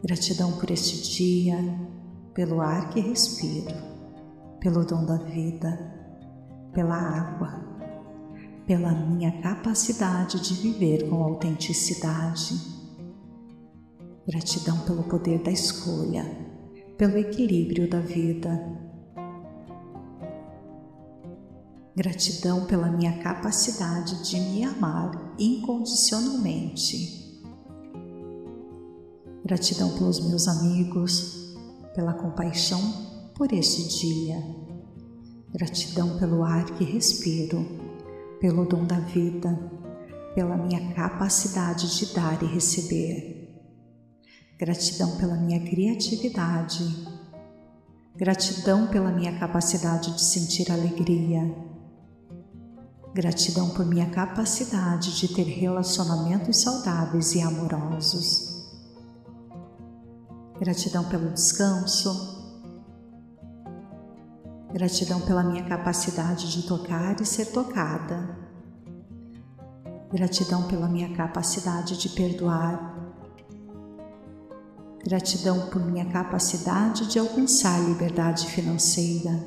Gratidão 0.03 0.53
por 0.53 0.71
este 0.71 1.03
dia, 1.17 1.59
pelo 2.33 2.61
ar 2.61 2.91
que 2.91 3.01
respiro, 3.01 3.75
pelo 4.61 4.87
dom 4.87 5.05
da 5.05 5.17
vida, 5.17 5.98
pela 6.73 6.97
água, 6.97 7.65
pela 8.67 8.93
minha 8.93 9.41
capacidade 9.41 10.41
de 10.41 10.55
viver 10.55 11.09
com 11.09 11.23
autenticidade. 11.23 12.55
Gratidão 14.27 14.79
pelo 14.81 15.05
poder 15.05 15.43
da 15.43 15.51
escolha 15.51 16.49
pelo 16.99 17.17
equilíbrio 17.17 17.89
da 17.89 18.01
vida. 18.01 18.61
Gratidão 21.97 22.67
pela 22.67 22.91
minha 22.91 23.23
capacidade 23.23 24.29
de 24.29 24.41
me 24.41 24.65
amar 24.65 25.35
incondicionalmente. 25.39 27.41
Gratidão 29.45 29.97
pelos 29.97 30.21
meus 30.29 30.49
amigos, 30.49 31.57
pela 31.95 32.13
compaixão 32.13 32.81
por 33.35 33.53
este 33.53 33.89
dia. 34.01 34.68
Gratidão 35.53 36.19
pelo 36.19 36.45
ar 36.45 36.65
que 36.65 36.85
respiro, 36.85 37.65
pelo 38.39 38.67
dom 38.67 38.85
da 38.85 39.01
vida, 39.01 39.59
pela 40.35 40.57
minha 40.57 40.93
capacidade 40.95 41.97
de 41.97 42.15
dar 42.15 42.43
e 42.43 42.47
receber. 42.47 43.39
Gratidão 44.59 45.17
pela 45.17 45.37
minha 45.37 45.61
criatividade. 45.61 46.85
Gratidão 48.15 48.89
pela 48.89 49.11
minha 49.11 49.39
capacidade 49.39 50.15
de 50.15 50.21
sentir 50.21 50.71
alegria. 50.71 51.55
Gratidão 53.15 53.71
por 53.71 53.87
minha 53.87 54.11
capacidade 54.11 55.17
de 55.19 55.35
ter 55.35 55.45
relacionamentos 55.45 56.59
saudáveis 56.59 57.35
e 57.35 57.41
amorosos. 57.41 58.69
Gratidão 60.61 61.09
pelo 61.09 61.31
descanso. 61.31 62.38
Gratidão 64.73 65.21
pela 65.23 65.43
minha 65.43 65.65
capacidade 65.65 66.51
de 66.51 66.67
tocar 66.67 67.21
e 67.21 67.25
ser 67.25 67.47
tocada. 67.47 68.37
Gratidão 70.11 70.69
pela 70.69 70.89
minha 70.89 71.15
capacidade 71.15 71.99
de 71.99 72.09
perdoar 72.11 72.99
Gratidão 75.09 75.69
por 75.69 75.81
minha 75.81 76.05
capacidade 76.05 77.07
de 77.07 77.19
alcançar 77.19 77.81
liberdade 77.81 78.47
financeira. 78.47 79.43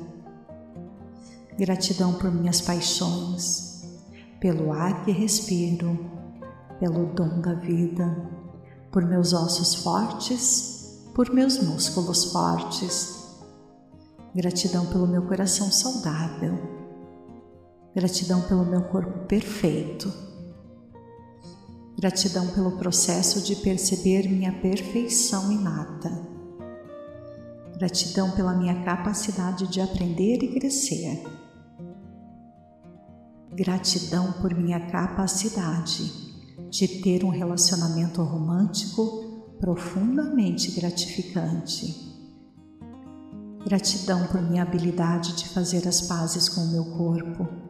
Gratidão 1.56 2.14
por 2.14 2.32
minhas 2.32 2.60
paixões, 2.60 3.84
pelo 4.40 4.72
ar 4.72 5.04
que 5.04 5.12
respiro, 5.12 6.10
pelo 6.80 7.06
dom 7.14 7.40
da 7.40 7.54
vida, 7.54 8.28
por 8.90 9.04
meus 9.04 9.32
ossos 9.32 9.74
fortes, 9.74 11.00
por 11.14 11.30
meus 11.32 11.58
músculos 11.58 12.32
fortes. 12.32 13.21
Gratidão 14.34 14.86
pelo 14.86 15.06
meu 15.06 15.22
coração 15.22 15.70
saudável. 15.70 16.58
Gratidão 17.94 18.42
pelo 18.42 18.64
meu 18.64 18.82
corpo 18.84 19.26
perfeito 19.26 20.32
Gratidão 22.02 22.48
pelo 22.48 22.72
processo 22.72 23.40
de 23.40 23.54
perceber 23.54 24.28
minha 24.28 24.52
perfeição 24.60 25.52
inata. 25.52 26.10
Gratidão 27.76 28.32
pela 28.32 28.54
minha 28.54 28.82
capacidade 28.82 29.68
de 29.68 29.80
aprender 29.80 30.42
e 30.42 30.52
crescer. 30.52 31.22
Gratidão 33.52 34.32
por 34.32 34.52
minha 34.52 34.80
capacidade 34.88 36.12
de 36.70 36.88
ter 36.88 37.22
um 37.24 37.28
relacionamento 37.28 38.20
romântico 38.20 39.54
profundamente 39.60 40.72
gratificante. 40.72 42.11
Gratidão 43.64 44.26
por 44.26 44.42
minha 44.42 44.62
habilidade 44.62 45.36
de 45.36 45.48
fazer 45.48 45.86
as 45.88 46.00
pazes 46.02 46.48
com 46.48 46.62
o 46.62 46.68
meu 46.68 46.84
corpo 46.96 47.62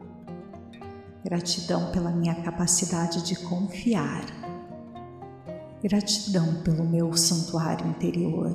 Gratidão 1.23 1.89
pela 1.91 2.11
minha 2.11 2.35
capacidade 2.35 3.21
de 3.21 3.37
confiar. 3.37 4.25
Gratidão 5.81 6.61
pelo 6.63 6.83
meu 6.83 7.15
santuário 7.15 7.87
interior. 7.87 8.53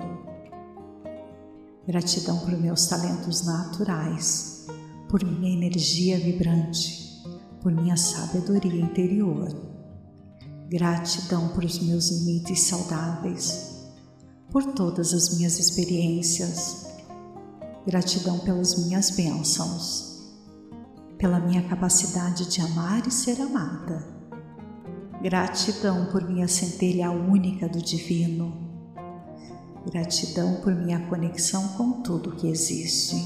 Gratidão 1.87 2.38
por 2.40 2.53
meus 2.59 2.87
talentos 2.87 3.46
naturais, 3.46 4.66
por 5.09 5.24
minha 5.24 5.51
energia 5.51 6.18
vibrante, 6.18 7.22
por 7.62 7.72
minha 7.72 7.96
sabedoria 7.96 8.83
interior. 8.83 9.48
Gratidão 10.68 11.48
por 11.48 11.64
os 11.64 11.79
meus 11.79 12.11
limites 12.11 12.64
saudáveis, 12.64 13.88
por 14.51 14.74
todas 14.74 15.14
as 15.14 15.35
minhas 15.38 15.59
experiências. 15.59 16.88
Gratidão 17.88 18.38
pelas 18.40 18.77
minhas 18.85 19.09
bênçãos 19.09 20.09
pela 21.18 21.40
minha 21.40 21.62
capacidade 21.62 22.48
de 22.48 22.61
amar 22.61 23.07
e 23.07 23.11
ser 23.11 23.40
amada. 23.42 24.07
Gratidão 25.20 26.07
por 26.12 26.22
minha 26.22 26.46
centelha 26.46 27.11
única 27.11 27.68
do 27.68 27.83
Divino. 27.83 28.57
Gratidão 29.90 30.61
por 30.62 30.72
minha 30.72 31.01
conexão 31.09 31.66
com 31.77 32.03
tudo 32.03 32.37
que 32.37 32.46
existe. 32.46 33.16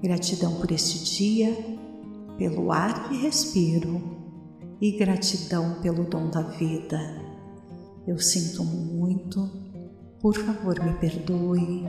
Gratidão 0.00 0.54
por 0.54 0.70
este 0.70 1.04
dia, 1.04 1.78
pelo 2.38 2.70
ar 2.70 3.08
que 3.08 3.16
respiro 3.16 4.00
e 4.80 4.92
gratidão 4.92 5.80
pelo 5.80 6.04
dom 6.04 6.30
da 6.30 6.42
vida. 6.42 7.00
Eu 8.06 8.20
sinto 8.20 8.62
muito, 8.62 9.50
por 10.20 10.36
favor 10.36 10.78
me 10.84 10.92
perdoe, 10.94 11.84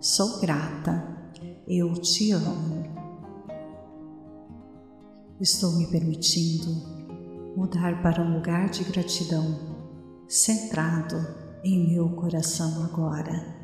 sou 0.00 0.38
grata, 0.38 1.32
eu 1.66 1.92
te 1.94 2.30
amo. 2.30 2.84
Estou 5.40 5.72
me 5.72 5.86
permitindo 5.88 6.98
mudar 7.56 8.00
para 8.00 8.22
um 8.22 8.34
lugar 8.34 8.70
de 8.70 8.84
gratidão, 8.84 9.58
centrado 10.28 11.16
em 11.64 11.92
meu 11.92 12.10
coração 12.10 12.84
agora. 12.84 13.56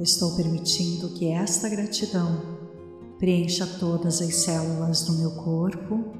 Estou 0.00 0.34
permitindo 0.36 1.10
que 1.10 1.28
esta 1.28 1.68
gratidão 1.68 2.40
preencha 3.18 3.66
todas 3.78 4.22
as 4.22 4.34
células 4.36 5.02
do 5.02 5.12
meu 5.18 5.32
corpo, 5.32 6.14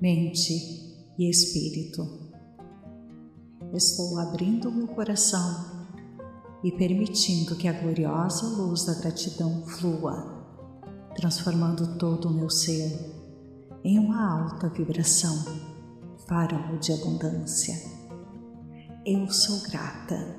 mente 0.00 0.94
e 1.18 1.28
espírito. 1.28 2.06
Estou 3.74 4.16
abrindo 4.18 4.70
meu 4.70 4.86
coração 4.86 5.77
e 6.62 6.72
permitindo 6.72 7.54
que 7.54 7.68
a 7.68 7.72
gloriosa 7.72 8.46
luz 8.46 8.84
da 8.84 8.94
gratidão 8.94 9.64
flua, 9.66 10.44
transformando 11.14 11.98
todo 11.98 12.28
o 12.28 12.32
meu 12.32 12.50
ser 12.50 13.16
em 13.84 13.98
uma 13.98 14.42
alta 14.42 14.68
vibração, 14.68 15.36
farol 16.26 16.78
de 16.78 16.92
abundância. 16.92 17.74
Eu 19.06 19.30
sou 19.30 19.60
grata. 19.70 20.36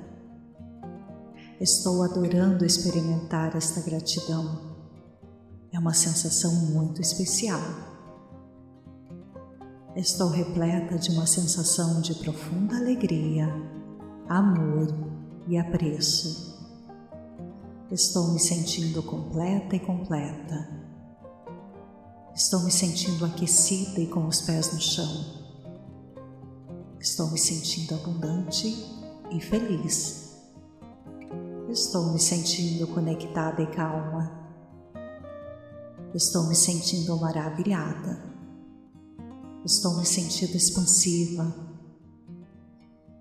Estou 1.58 2.02
adorando 2.02 2.64
experimentar 2.64 3.56
esta 3.56 3.80
gratidão. 3.80 4.70
é 5.72 5.78
uma 5.78 5.94
sensação 5.94 6.52
muito 6.52 7.00
especial. 7.00 7.60
Estou 9.96 10.28
repleta 10.28 10.98
de 10.98 11.10
uma 11.10 11.26
sensação 11.26 12.00
de 12.00 12.14
profunda 12.14 12.76
alegria, 12.76 13.48
amor 14.28 15.09
e 15.46 15.58
apreço. 15.58 16.58
Estou 17.90 18.28
me 18.28 18.38
sentindo 18.38 19.02
completa 19.02 19.74
e 19.74 19.80
completa. 19.80 20.68
Estou 22.34 22.60
me 22.60 22.70
sentindo 22.70 23.24
aquecida 23.24 24.00
e 24.00 24.06
com 24.06 24.26
os 24.26 24.40
pés 24.42 24.72
no 24.72 24.80
chão. 24.80 25.40
Estou 27.00 27.30
me 27.30 27.38
sentindo 27.38 27.94
abundante 27.94 28.68
e 29.30 29.40
feliz. 29.40 30.36
Estou 31.68 32.12
me 32.12 32.18
sentindo 32.18 32.86
conectada 32.86 33.62
e 33.62 33.66
calma. 33.66 34.38
Estou 36.14 36.46
me 36.46 36.54
sentindo 36.54 37.16
maravilhada. 37.16 38.22
Estou 39.64 39.96
me 39.96 40.06
sentindo 40.06 40.56
expansiva. 40.56 41.69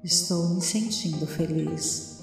Estou 0.01 0.55
me 0.55 0.61
sentindo 0.61 1.27
feliz. 1.27 2.21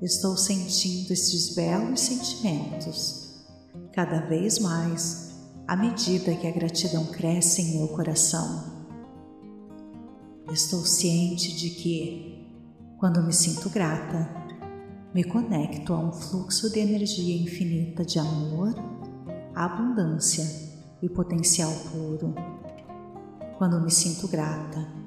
Estou 0.00 0.36
sentindo 0.36 1.12
estes 1.12 1.56
belos 1.56 1.98
sentimentos 1.98 3.44
cada 3.92 4.20
vez 4.20 4.60
mais 4.60 5.32
à 5.66 5.74
medida 5.74 6.36
que 6.36 6.46
a 6.46 6.52
gratidão 6.52 7.06
cresce 7.06 7.60
em 7.60 7.78
meu 7.78 7.88
coração. 7.88 8.86
Estou 10.52 10.86
ciente 10.86 11.56
de 11.56 11.70
que, 11.70 12.46
quando 12.98 13.20
me 13.20 13.32
sinto 13.32 13.68
grata, 13.68 14.30
me 15.12 15.24
conecto 15.24 15.92
a 15.92 15.98
um 15.98 16.12
fluxo 16.12 16.70
de 16.70 16.78
energia 16.78 17.36
infinita 17.36 18.04
de 18.04 18.20
amor, 18.20 18.76
abundância 19.56 20.44
e 21.02 21.08
potencial 21.08 21.72
puro. 21.90 22.32
Quando 23.58 23.80
me 23.80 23.90
sinto 23.90 24.28
grata, 24.28 24.97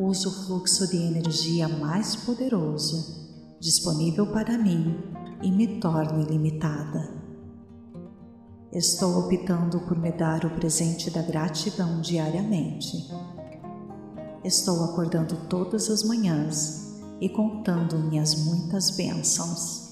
uso 0.00 0.30
o 0.30 0.32
fluxo 0.46 0.88
de 0.88 0.96
energia 0.96 1.68
mais 1.68 2.16
poderoso 2.16 3.20
disponível 3.60 4.26
para 4.32 4.56
mim 4.56 4.96
e 5.42 5.50
me 5.50 5.78
torno 5.78 6.22
ilimitada. 6.22 7.20
Estou 8.72 9.18
optando 9.18 9.80
por 9.80 9.98
me 9.98 10.10
dar 10.12 10.46
o 10.46 10.50
presente 10.50 11.10
da 11.10 11.20
gratidão 11.20 12.00
diariamente. 12.00 13.08
Estou 14.42 14.82
acordando 14.84 15.36
todas 15.48 15.90
as 15.90 16.02
manhãs 16.02 16.98
e 17.20 17.28
contando 17.28 17.98
minhas 17.98 18.34
muitas 18.36 18.96
bênçãos. 18.96 19.90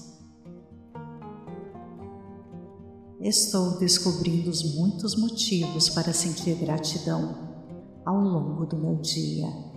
Estou 3.21 3.77
descobrindo 3.77 4.49
os 4.49 4.75
muitos 4.75 5.15
motivos 5.15 5.89
para 5.89 6.13
sentir 6.13 6.55
gratidão 6.55 7.49
ao 8.05 8.17
longo 8.17 8.65
do 8.65 8.77
meu 8.77 8.95
dia 8.95 9.68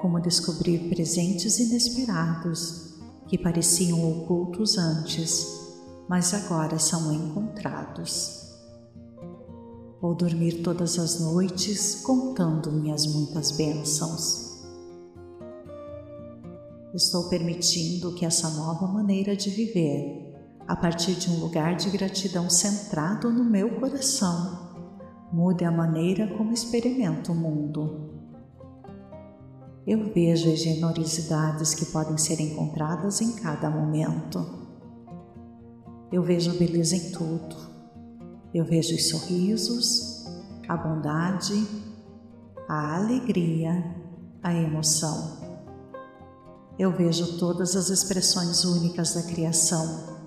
como 0.00 0.20
descobrir 0.20 0.88
presentes 0.88 1.58
inesperados 1.58 2.94
que 3.28 3.38
pareciam 3.38 4.10
ocultos 4.10 4.78
antes, 4.78 5.46
mas 6.08 6.32
agora 6.34 6.78
são 6.78 7.12
encontrados. 7.12 8.40
Vou 10.00 10.14
dormir 10.14 10.62
todas 10.62 10.98
as 10.98 11.20
noites 11.20 11.96
contando 12.02 12.72
minhas 12.72 13.06
muitas 13.06 13.52
bênçãos. 13.52 14.64
Estou 16.94 17.28
permitindo 17.28 18.14
que 18.14 18.24
essa 18.24 18.48
nova 18.50 18.86
maneira 18.86 19.36
de 19.36 19.50
viver, 19.50 20.34
a 20.66 20.74
partir 20.74 21.14
de 21.14 21.30
um 21.30 21.38
lugar 21.38 21.76
de 21.76 21.90
gratidão 21.90 22.48
centrado 22.48 23.30
no 23.30 23.44
meu 23.44 23.78
coração, 23.78 24.70
mude 25.32 25.64
a 25.64 25.70
maneira 25.70 26.26
como 26.36 26.52
experimento 26.52 27.30
o 27.30 27.34
mundo 27.34 28.09
eu 29.90 30.08
vejo 30.14 30.52
as 30.52 30.60
generosidades 30.60 31.74
que 31.74 31.84
podem 31.86 32.16
ser 32.16 32.40
encontradas 32.40 33.20
em 33.20 33.32
cada 33.32 33.68
momento. 33.68 34.48
Eu 36.12 36.22
vejo 36.22 36.56
beleza 36.56 36.94
em 36.94 37.10
tudo. 37.10 37.56
Eu 38.54 38.64
vejo 38.64 38.94
os 38.94 39.08
sorrisos, 39.08 40.26
a 40.68 40.76
bondade, 40.76 41.66
a 42.68 42.98
alegria, 42.98 43.84
a 44.40 44.54
emoção. 44.54 45.40
Eu 46.78 46.92
vejo 46.96 47.36
todas 47.36 47.74
as 47.74 47.90
expressões 47.90 48.64
únicas 48.64 49.14
da 49.14 49.24
criação, 49.24 50.20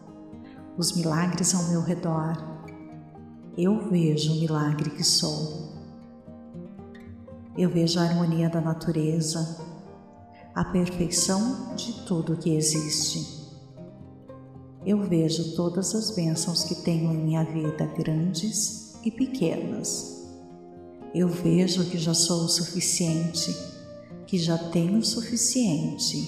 os 0.78 0.92
milagres 0.92 1.56
ao 1.56 1.64
meu 1.70 1.82
redor. 1.82 2.36
Eu 3.58 3.90
vejo 3.90 4.34
o 4.34 4.40
milagre 4.42 4.90
que 4.90 5.06
sou. 5.06 5.63
Eu 7.56 7.70
vejo 7.70 8.00
a 8.00 8.04
harmonia 8.04 8.50
da 8.50 8.60
natureza, 8.60 9.60
a 10.56 10.66
perfeição 10.66 11.76
de 11.76 12.04
tudo 12.08 12.36
que 12.36 12.50
existe. 12.50 13.44
Eu 14.84 15.04
vejo 15.04 15.56
todas 15.56 15.94
as 15.94 16.16
bênçãos 16.16 16.64
que 16.64 16.74
tenho 16.74 17.14
em 17.14 17.18
minha 17.18 17.44
vida, 17.44 17.86
grandes 17.96 18.96
e 19.04 19.12
pequenas. 19.12 20.28
Eu 21.14 21.28
vejo 21.28 21.86
que 21.92 22.00
já 22.00 22.16
sou 22.16 22.46
o 22.46 22.50
suficiente, 22.50 23.56
que 24.26 24.40
já 24.40 24.58
tenho 24.58 24.98
o 24.98 25.06
suficiente. 25.06 26.28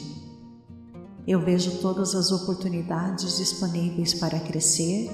Eu 1.28 1.44
vejo 1.44 1.80
todas 1.80 2.14
as 2.14 2.32
oportunidades 2.32 3.38
disponíveis 3.38 4.14
para 4.14 4.40
crescer 4.40 5.10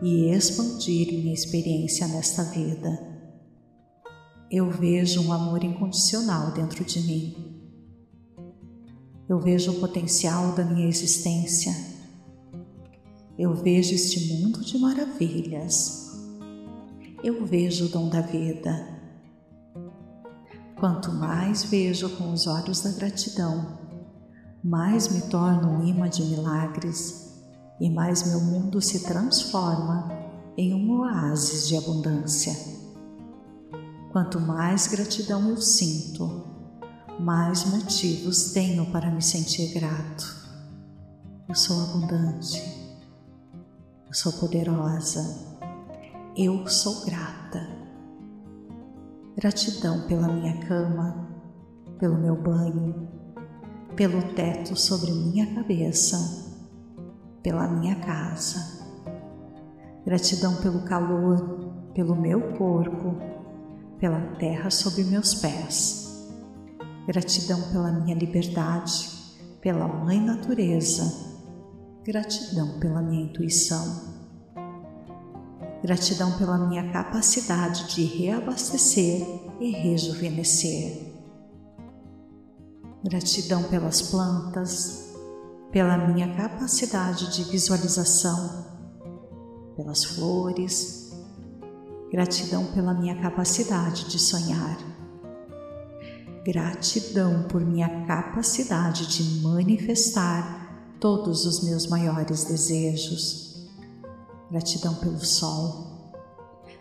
e 0.00 0.30
expandir 0.30 1.08
minha 1.14 1.34
experiência 1.34 2.06
nesta 2.06 2.44
vida 2.44 3.07
eu 4.50 4.70
vejo 4.70 5.20
um 5.20 5.32
amor 5.32 5.62
incondicional 5.62 6.52
dentro 6.52 6.82
de 6.82 7.00
mim. 7.00 7.60
Eu 9.28 9.38
vejo 9.38 9.72
o 9.72 9.80
potencial 9.80 10.52
da 10.52 10.64
minha 10.64 10.88
existência. 10.88 11.74
Eu 13.38 13.54
vejo 13.54 13.94
este 13.94 14.32
mundo 14.32 14.64
de 14.64 14.78
maravilhas. 14.78 16.18
Eu 17.22 17.44
vejo 17.44 17.86
o 17.86 17.88
dom 17.90 18.08
da 18.08 18.22
vida. 18.22 18.98
Quanto 20.80 21.12
mais 21.12 21.64
vejo 21.64 22.08
com 22.16 22.32
os 22.32 22.46
olhos 22.46 22.80
da 22.80 22.90
gratidão, 22.92 23.78
mais 24.64 25.08
me 25.08 25.20
torno 25.22 25.68
um 25.68 25.86
imã 25.86 26.08
de 26.08 26.22
milagres 26.22 27.34
e 27.78 27.90
mais 27.90 28.26
meu 28.26 28.40
mundo 28.40 28.80
se 28.80 29.00
transforma 29.00 30.08
em 30.56 30.72
um 30.72 31.00
oásis 31.00 31.68
de 31.68 31.76
abundância. 31.76 32.77
Quanto 34.18 34.40
mais 34.40 34.88
gratidão 34.88 35.48
eu 35.48 35.58
sinto, 35.58 36.44
mais 37.20 37.64
motivos 37.66 38.52
tenho 38.52 38.84
para 38.90 39.12
me 39.12 39.22
sentir 39.22 39.72
grato. 39.72 40.26
Eu 41.48 41.54
sou 41.54 41.80
abundante, 41.84 42.60
eu 44.08 44.12
sou 44.12 44.32
poderosa, 44.32 45.22
eu 46.36 46.66
sou 46.66 47.04
grata. 47.04 47.64
Gratidão 49.36 50.00
pela 50.08 50.26
minha 50.26 50.66
cama, 50.66 51.28
pelo 52.00 52.18
meu 52.18 52.34
banho, 52.34 53.08
pelo 53.94 54.20
teto 54.34 54.74
sobre 54.74 55.12
minha 55.12 55.54
cabeça, 55.54 56.18
pela 57.40 57.68
minha 57.68 57.94
casa. 58.00 58.84
Gratidão 60.04 60.56
pelo 60.56 60.82
calor, 60.82 61.92
pelo 61.94 62.16
meu 62.16 62.56
corpo 62.56 63.37
pela 63.98 64.20
terra 64.36 64.70
sob 64.70 65.02
meus 65.04 65.34
pés. 65.34 66.28
Gratidão 67.06 67.60
pela 67.72 67.90
minha 67.92 68.14
liberdade, 68.14 69.10
pela 69.60 69.88
Mãe 69.88 70.20
Natureza. 70.20 71.26
Gratidão 72.04 72.78
pela 72.78 73.02
minha 73.02 73.24
intuição. 73.24 74.18
Gratidão 75.82 76.36
pela 76.38 76.58
minha 76.58 76.90
capacidade 76.92 77.94
de 77.94 78.04
reabastecer 78.04 79.26
e 79.60 79.70
rejuvenescer. 79.70 81.08
Gratidão 83.04 83.62
pelas 83.64 84.02
plantas, 84.02 85.14
pela 85.70 85.96
minha 85.96 86.34
capacidade 86.34 87.34
de 87.34 87.44
visualização, 87.44 88.66
pelas 89.76 90.04
flores, 90.04 91.07
Gratidão 92.10 92.64
pela 92.72 92.94
minha 92.94 93.20
capacidade 93.20 94.08
de 94.08 94.18
sonhar. 94.18 94.78
Gratidão 96.42 97.42
por 97.42 97.60
minha 97.60 98.06
capacidade 98.06 99.06
de 99.06 99.42
manifestar 99.42 100.96
todos 100.98 101.44
os 101.44 101.62
meus 101.64 101.86
maiores 101.86 102.44
desejos. 102.44 103.68
Gratidão 104.50 104.94
pelo 104.94 105.22
sol. 105.22 106.14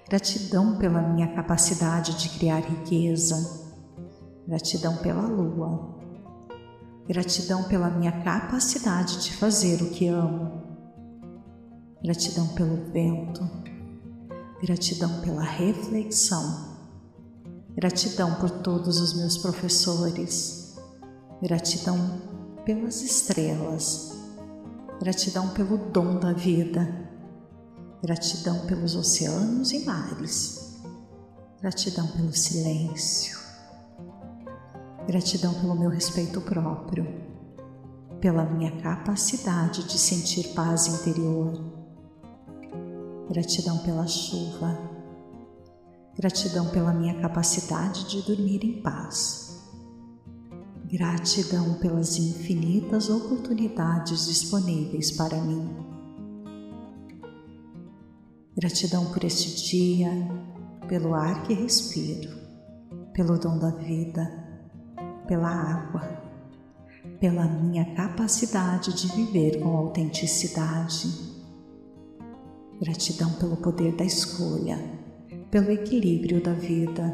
Gratidão 0.07 0.77
pela 0.77 1.01
minha 1.01 1.27
capacidade 1.35 2.17
de 2.17 2.29
criar 2.29 2.59
riqueza. 2.59 3.67
Gratidão 4.47 4.95
pela 4.97 5.27
lua. 5.27 5.97
Gratidão 7.05 7.63
pela 7.63 7.89
minha 7.89 8.23
capacidade 8.23 9.21
de 9.23 9.33
fazer 9.33 9.81
o 9.81 9.89
que 9.89 10.07
amo. 10.07 10.63
gratidão 12.01 12.47
pelo 12.49 12.89
vento, 12.91 13.41
gratidão 14.61 15.21
pela 15.21 15.43
reflexão, 15.43 16.77
gratidão 17.75 18.33
por 18.35 18.49
todos 18.49 18.99
os 18.99 19.13
meus 19.13 19.37
professores, 19.37 20.75
gratidão 21.41 22.21
pelas 22.65 23.01
estrelas, 23.01 24.17
gratidão 24.99 25.49
pelo 25.49 25.77
dom 25.77 26.19
da 26.19 26.33
vida, 26.33 27.07
gratidão 28.01 28.65
pelos 28.65 28.95
oceanos 28.95 29.71
e 29.71 29.85
mares, 29.85 30.79
gratidão 31.61 32.07
pelo 32.07 32.33
silêncio, 32.33 33.37
gratidão 35.05 35.53
pelo 35.53 35.75
meu 35.75 35.91
respeito 35.91 36.41
próprio, 36.41 37.07
pela 38.19 38.43
minha 38.43 38.81
capacidade 38.81 39.83
de 39.83 39.99
sentir 39.99 40.55
paz 40.55 40.87
interior, 40.87 41.76
gratidão 43.29 43.77
pela 43.79 44.07
chuva, 44.07 44.77
gratidão 46.15 46.69
pela 46.69 46.93
minha 46.93 47.19
capacidade 47.21 48.07
de 48.09 48.21
dormir 48.21 48.63
em 48.63 48.81
paz 48.81 49.47
Gratidão 50.89 51.73
pelas 51.79 52.17
infinitas 52.17 53.09
oportunidades 53.09 54.25
disponíveis 54.27 55.11
para 55.11 55.35
mim. 55.35 55.69
Gratidão 58.55 59.11
por 59.11 59.21
este 59.25 59.67
dia, 59.67 60.09
pelo 60.87 61.13
ar 61.13 61.43
que 61.43 61.53
respiro, 61.53 62.31
pelo 63.11 63.37
dom 63.37 63.59
da 63.59 63.71
vida, 63.71 64.31
pela 65.27 65.49
água, 65.49 66.23
pela 67.19 67.43
minha 67.45 67.93
capacidade 67.93 68.93
de 68.93 69.13
viver 69.13 69.59
com 69.59 69.75
autenticidade. 69.75 71.26
Gratidão 72.81 73.33
pelo 73.33 73.57
poder 73.57 73.95
da 73.95 74.05
escolha, 74.05 74.77
pelo 75.49 75.71
equilíbrio 75.71 76.41
da 76.43 76.53
vida 76.53 77.11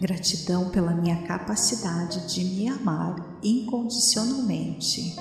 Gratidão 0.00 0.70
pela 0.70 0.94
minha 0.94 1.26
capacidade 1.26 2.32
de 2.32 2.44
me 2.44 2.68
amar 2.68 3.16
incondicionalmente. 3.42 5.16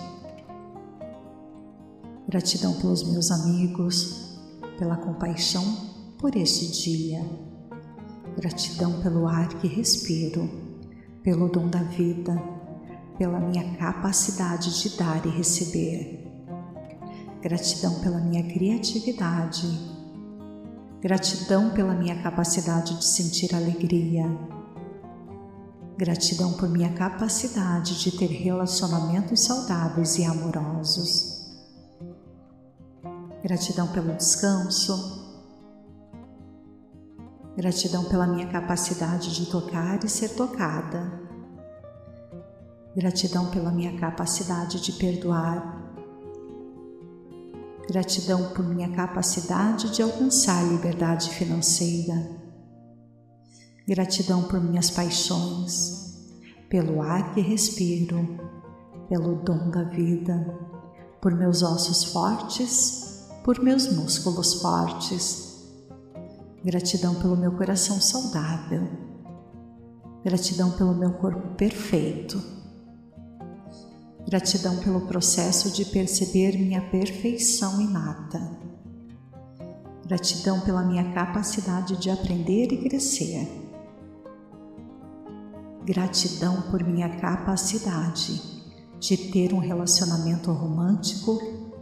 Gratidão 2.29 2.73
pelos 2.73 3.01
meus 3.11 3.31
amigos, 3.31 4.39
pela 4.77 4.95
compaixão 4.95 5.63
por 6.19 6.35
este 6.35 6.71
dia. 6.83 7.27
Gratidão 8.35 9.01
pelo 9.01 9.25
ar 9.25 9.49
que 9.59 9.67
respiro, 9.67 10.47
pelo 11.23 11.49
dom 11.49 11.67
da 11.67 11.81
vida, 11.81 12.39
pela 13.17 13.39
minha 13.39 13.75
capacidade 13.77 14.79
de 14.79 14.95
dar 14.95 15.25
e 15.25 15.29
receber. 15.29 16.26
Gratidão 17.41 17.99
pela 18.01 18.19
minha 18.19 18.43
criatividade. 18.43 19.67
Gratidão 21.01 21.69
pela 21.71 21.93
minha 21.93 22.21
capacidade 22.21 22.97
de 22.97 23.05
sentir 23.05 23.53
alegria 23.53 24.25
Gratidão 25.97 26.53
por 26.53 26.69
minha 26.69 26.93
capacidade 26.93 27.99
de 27.99 28.15
ter 28.15 28.27
relacionamentos 28.27 29.39
saudáveis 29.39 30.19
e 30.19 30.25
amorosos. 30.25 31.57
Gratidão 33.41 33.87
pelo 33.87 34.13
descanso. 34.13 35.25
Gratidão 37.55 38.03
pela 38.03 38.27
minha 38.27 38.45
capacidade 38.45 39.33
de 39.33 39.47
tocar 39.47 40.03
e 40.03 40.07
ser 40.07 40.35
tocada. 40.35 41.19
Gratidão 42.95 43.49
pela 43.49 43.71
minha 43.71 43.97
capacidade 43.99 44.79
de 44.79 44.91
perdoar. 44.91 45.86
Gratidão 47.87 48.49
por 48.53 48.65
minha 48.65 48.89
capacidade 48.95 49.91
de 49.91 50.01
alcançar 50.01 50.63
liberdade 50.63 51.29
financeira 51.29 52.47
Gratidão 53.87 54.43
por 54.43 54.59
minhas 54.59 54.89
paixões, 54.89 56.13
pelo 56.69 57.01
ar 57.01 57.33
que 57.33 57.39
respiro, 57.39 58.37
pelo 59.07 59.35
dom 59.35 59.69
da 59.69 59.83
vida, 59.83 60.35
por 61.21 61.33
meus 61.33 61.63
ossos 61.63 62.03
fortes, 62.03 63.29
por 63.45 63.63
meus 63.63 63.89
músculos 63.89 64.55
fortes. 64.55 65.71
Gratidão 66.65 67.15
pelo 67.15 67.37
meu 67.37 67.53
coração 67.53 68.01
saudável. 68.01 68.85
Gratidão 70.21 70.71
pelo 70.71 70.93
meu 70.93 71.13
corpo 71.13 71.55
perfeito. 71.55 72.56
Gratidão 74.27 74.77
pelo 74.77 75.01
processo 75.01 75.71
de 75.71 75.85
perceber 75.85 76.57
minha 76.57 76.81
perfeição 76.81 77.79
inata. 77.81 78.57
Gratidão 80.05 80.59
pela 80.61 80.83
minha 80.83 81.13
capacidade 81.13 81.97
de 81.97 82.09
aprender 82.09 82.71
e 82.71 82.89
crescer 82.89 83.67
Gratidão 85.87 86.63
por 86.63 86.83
minha 86.83 87.07
capacidade 87.07 88.41
de 88.99 89.15
ter 89.31 89.53
um 89.53 89.57
relacionamento 89.57 90.51
romântico 90.51 91.39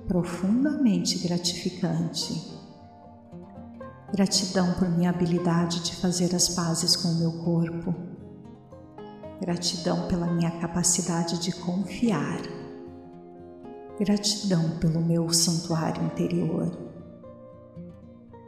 profundamente 0.08 1.17
gratificante. 1.17 2.55
Gratidão 4.13 4.73
por 4.73 4.88
minha 4.91 5.10
habilidade 5.10 5.79
de 5.79 5.95
fazer 5.95 6.36
as 6.36 6.49
pazes 6.49 6.95
com 6.95 7.08
o 7.08 7.15
meu 7.15 7.31
corpo. 7.43 7.95
Gratidão 9.41 10.07
pela 10.07 10.27
minha 10.27 10.51
capacidade 10.59 11.39
de 11.39 11.51
confiar. 11.51 12.41
Gratidão 13.99 14.77
pelo 14.79 15.01
meu 15.01 15.31
santuário 15.31 16.03
interior. 16.03 16.71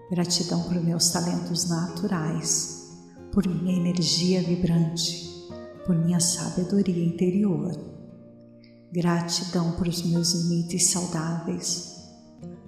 Gratidão 0.10 0.64
por 0.64 0.76
meus 0.84 1.10
talentos 1.10 1.70
naturais, 1.70 2.98
por 3.32 3.48
minha 3.48 3.76
energia 3.76 4.42
vibrante 4.42 5.28
por 5.88 5.98
minha 5.98 6.20
sabedoria 6.20 7.04
interior. 7.04 7.72
Gratidão 8.92 9.72
por 9.72 9.88
os 9.88 10.04
meus 10.04 10.34
limites 10.34 10.90
saudáveis, 10.90 11.96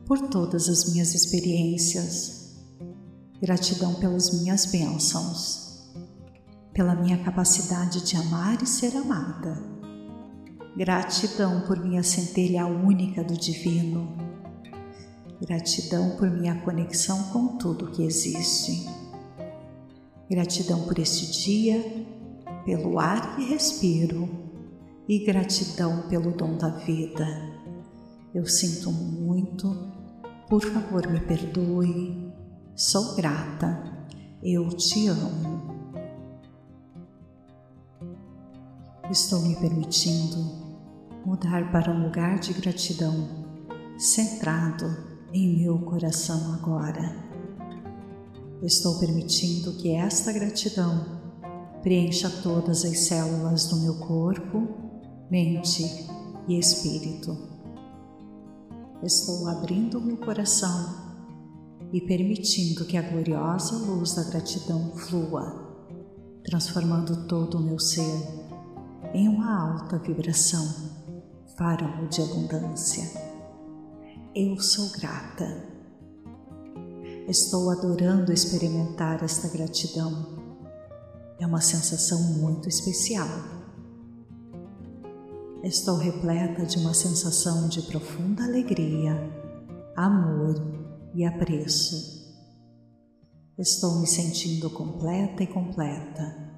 por 0.05 0.29
todas 0.29 0.69
as 0.69 0.91
minhas 0.91 1.13
experiências. 1.13 2.55
Gratidão 3.41 3.95
pelas 3.95 4.33
minhas 4.33 4.65
bênçãos, 4.65 5.68
pela 6.79 6.95
minha 6.95 7.17
capacidade 7.17 8.05
de 8.05 8.15
amar 8.15 8.63
e 8.63 8.65
ser 8.65 8.95
amada. 8.95 9.61
Gratidão 10.77 11.59
por 11.67 11.77
minha 11.77 12.01
centelha 12.01 12.65
única 12.67 13.21
do 13.21 13.33
Divino. 13.33 14.15
Gratidão 15.41 16.15
por 16.15 16.31
minha 16.31 16.55
conexão 16.61 17.21
com 17.33 17.57
tudo 17.57 17.91
que 17.91 18.01
existe. 18.01 18.89
Gratidão 20.31 20.85
por 20.85 20.97
este 20.97 21.29
dia 21.43 21.83
pelo 22.63 22.97
ar 22.97 23.35
que 23.35 23.43
respiro 23.43 24.29
e 25.05 25.25
gratidão 25.25 26.07
pelo 26.07 26.31
dom 26.31 26.55
da 26.55 26.69
vida. 26.69 27.27
Eu 28.33 28.45
sinto 28.45 28.89
muito, 28.89 29.67
por 30.47 30.63
favor 30.63 31.05
me 31.09 31.19
perdoe, 31.19 32.31
sou 32.73 33.17
grata, 33.17 34.07
eu 34.41 34.69
te 34.69 35.09
amo. 35.09 35.58
Estou 39.09 39.41
me 39.41 39.55
permitindo 39.55 40.37
mudar 41.25 41.71
para 41.71 41.91
um 41.91 42.03
lugar 42.03 42.37
de 42.37 42.53
gratidão, 42.53 43.27
centrado 43.97 44.85
em 45.33 45.57
meu 45.57 45.79
coração 45.79 46.53
agora. 46.53 47.15
Estou 48.61 48.99
permitindo 48.99 49.73
que 49.77 49.95
esta 49.95 50.31
gratidão 50.31 51.19
preencha 51.81 52.29
todas 52.43 52.85
as 52.85 52.99
células 52.99 53.65
do 53.65 53.77
meu 53.77 53.95
corpo, 53.95 54.67
mente 55.31 56.07
e 56.47 56.59
espírito. 56.59 57.35
Estou 59.01 59.47
abrindo 59.47 59.99
meu 59.99 60.17
coração 60.17 61.09
e 61.91 61.99
permitindo 61.99 62.85
que 62.85 62.95
a 62.95 63.01
gloriosa 63.01 63.75
luz 63.75 64.13
da 64.13 64.23
gratidão 64.25 64.91
flua, 64.95 65.97
transformando 66.43 67.25
todo 67.25 67.57
o 67.57 67.63
meu 67.63 67.79
ser 67.79 68.38
em 69.13 69.27
uma 69.27 69.73
alta 69.73 69.97
vibração, 69.97 70.67
farol 71.57 72.07
de 72.07 72.21
abundância. 72.21 73.03
Eu 74.35 74.59
sou 74.59 74.89
grata. 74.91 75.67
Estou 77.27 77.69
adorando 77.69 78.31
experimentar 78.31 79.23
esta 79.23 79.47
gratidão 79.49 80.39
é 81.39 81.45
uma 81.45 81.61
sensação 81.61 82.21
muito 82.21 82.67
especial. 82.67 83.27
Estou 85.63 85.97
repleta 85.97 86.65
de 86.65 86.77
uma 86.77 86.93
sensação 86.93 87.69
de 87.69 87.81
profunda 87.83 88.43
alegria, 88.43 89.15
amor 89.95 90.55
e 91.15 91.25
apreço. 91.25 92.19
Estou 93.57 93.99
me 93.99 94.07
sentindo 94.07 94.69
completa 94.69 95.43
e 95.43 95.47
completa. 95.47 96.48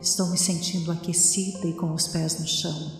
Estou 0.00 0.28
me 0.28 0.38
sentindo 0.38 0.92
aquecida 0.92 1.66
e 1.66 1.72
com 1.72 1.92
os 1.92 2.06
pés 2.06 2.38
no 2.38 2.46
chão. 2.46 2.92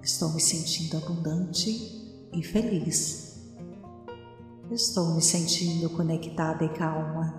Estou 0.00 0.32
me 0.32 0.40
sentindo 0.40 0.96
abundante 0.96 2.28
e 2.32 2.40
feliz. 2.40 3.34
Estou 4.70 5.12
me 5.12 5.20
sentindo 5.20 5.90
conectada 5.90 6.64
e 6.64 6.68
calma. 6.68 7.34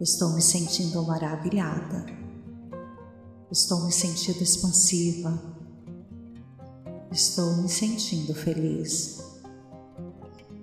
Estou 0.00 0.32
me 0.32 0.42
sentindo 0.42 1.00
maravilhada. 1.04 2.04
Estou 3.48 3.84
me 3.84 3.92
sentindo 3.92 4.42
expansiva. 4.42 5.40
Estou 7.12 7.58
me 7.58 7.68
sentindo 7.68 8.34
feliz. 8.34 9.22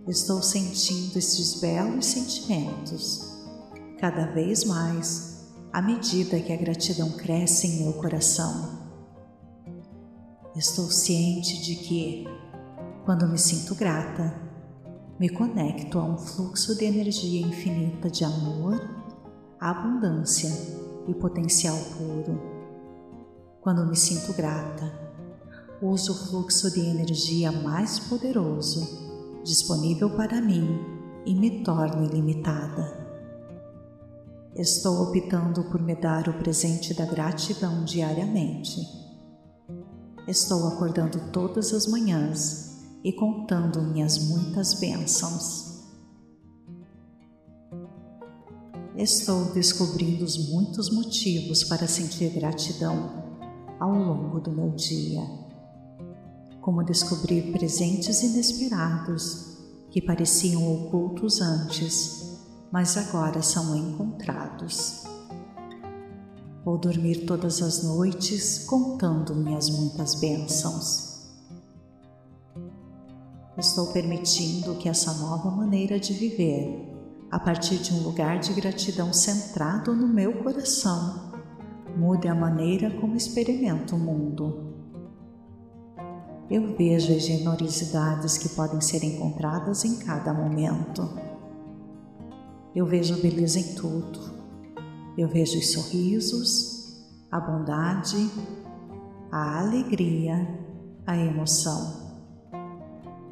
Estou 0.06 0.42
sentindo 0.42 1.18
estes 1.18 1.62
belos 1.62 2.06
sentimentos 2.08 3.22
cada 3.98 4.26
vez 4.34 4.66
mais 4.66 5.35
à 5.76 5.82
medida 5.82 6.40
que 6.40 6.54
a 6.54 6.56
gratidão 6.56 7.12
cresce 7.12 7.68
em 7.68 7.84
meu 7.84 7.92
coração. 7.96 8.80
Estou 10.56 10.86
ciente 10.86 11.62
de 11.62 11.76
que, 11.76 12.24
quando 13.04 13.28
me 13.28 13.38
sinto 13.38 13.76
grata, 13.76 14.34
me 15.20 15.28
conecto 15.28 16.00
a 16.00 16.04
um 16.06 16.18
fluxo 16.18 16.78
de 16.78 16.86
energia 16.86 17.46
infinita 17.46 18.10
de 18.10 18.24
amor 18.24 18.80
abundância 19.60 20.50
e 21.10 21.14
potencial 21.14 21.78
puro. 21.98 22.42
Quando 23.60 23.86
me 23.86 23.98
sinto 23.98 24.32
grata, 24.32 24.90
uso 25.82 26.14
o 26.14 26.28
fluxo 26.30 26.72
de 26.72 26.80
energia 26.80 27.52
mais 27.52 28.00
poderoso 28.00 29.42
disponível 29.44 30.10
para 30.12 30.40
mim 30.40 30.80
e 31.26 31.36
me 31.36 31.66
torno 31.66 32.06
ilimitada. 32.06 33.05
Estou 34.56 35.02
optando 35.04 35.64
por 35.66 35.82
me 35.82 35.96
dar 35.96 36.30
o 36.30 36.34
presente 36.34 36.94
da 36.94 37.06
gratidão 37.06 37.84
diariamente. 37.84 38.80
Estou 40.28 40.68
acordando 40.68 41.32
todas 41.32 41.74
as 41.74 41.88
manhãs 41.88 42.80
e 43.04 43.12
contando 43.12 43.82
minhas 43.82 44.18
muitas 44.18 44.76
bênçãos. 44.76 45.76
estou 48.98 49.46
descobrindo 49.54 50.24
os 50.24 50.50
muitos 50.50 50.90
motivos 50.90 51.64
para 51.64 51.86
sentir 51.86 52.30
gratidão 52.30 53.24
ao 53.80 53.92
longo 53.92 54.40
do 54.40 54.52
meu 54.52 54.72
dia. 54.72 55.22
Como 56.62 56.84
descobrir 56.84 57.52
presentes 57.52 58.24
inesperados 58.24 59.58
que 59.92 60.02
pareciam 60.02 60.74
ocultos 60.74 61.42
antes, 61.42 62.25
mas 62.76 62.98
agora 62.98 63.42
são 63.42 63.74
encontrados. 63.74 65.06
Vou 66.66 66.78
dormir 66.78 67.26
todas 67.26 67.62
as 67.62 67.86
noites 67.86 68.66
contando 68.66 69.34
minhas 69.34 69.70
muitas 69.70 70.16
bênçãos. 70.16 71.32
Estou 73.58 73.94
permitindo 73.94 74.76
que 74.76 74.90
essa 74.90 75.14
nova 75.14 75.50
maneira 75.50 75.98
de 75.98 76.12
viver 76.12 76.94
a 77.32 77.40
partir 77.40 77.78
de 77.78 77.94
um 77.94 78.04
lugar 78.04 78.40
de 78.40 78.52
gratidão 78.52 79.14
centrado 79.14 79.96
no 79.96 80.10
meu 80.10 80.44
coração, 80.44 81.32
mude 81.96 82.28
a 82.28 82.36
maneira 82.36 82.92
como 83.00 83.16
experimento 83.16 83.96
o 83.96 84.00
mundo. 84.00 84.76
Eu 86.50 86.76
vejo 86.76 87.16
as 87.16 87.24
generosidades 87.24 88.38
que 88.38 88.50
podem 88.50 88.82
ser 88.82 89.02
encontradas 89.06 89.86
em 89.86 89.96
cada 89.96 90.34
momento. 90.34 91.35
Eu 92.76 92.86
vejo 92.86 93.22
beleza 93.22 93.60
em 93.60 93.76
tudo. 93.76 94.20
Eu 95.18 95.30
vejo 95.30 95.58
os 95.58 95.72
sorrisos, 95.72 97.06
a 97.32 97.40
bondade, 97.40 98.30
a 99.32 99.62
alegria, 99.62 100.36
a 101.08 101.18
emoção. 101.18 102.04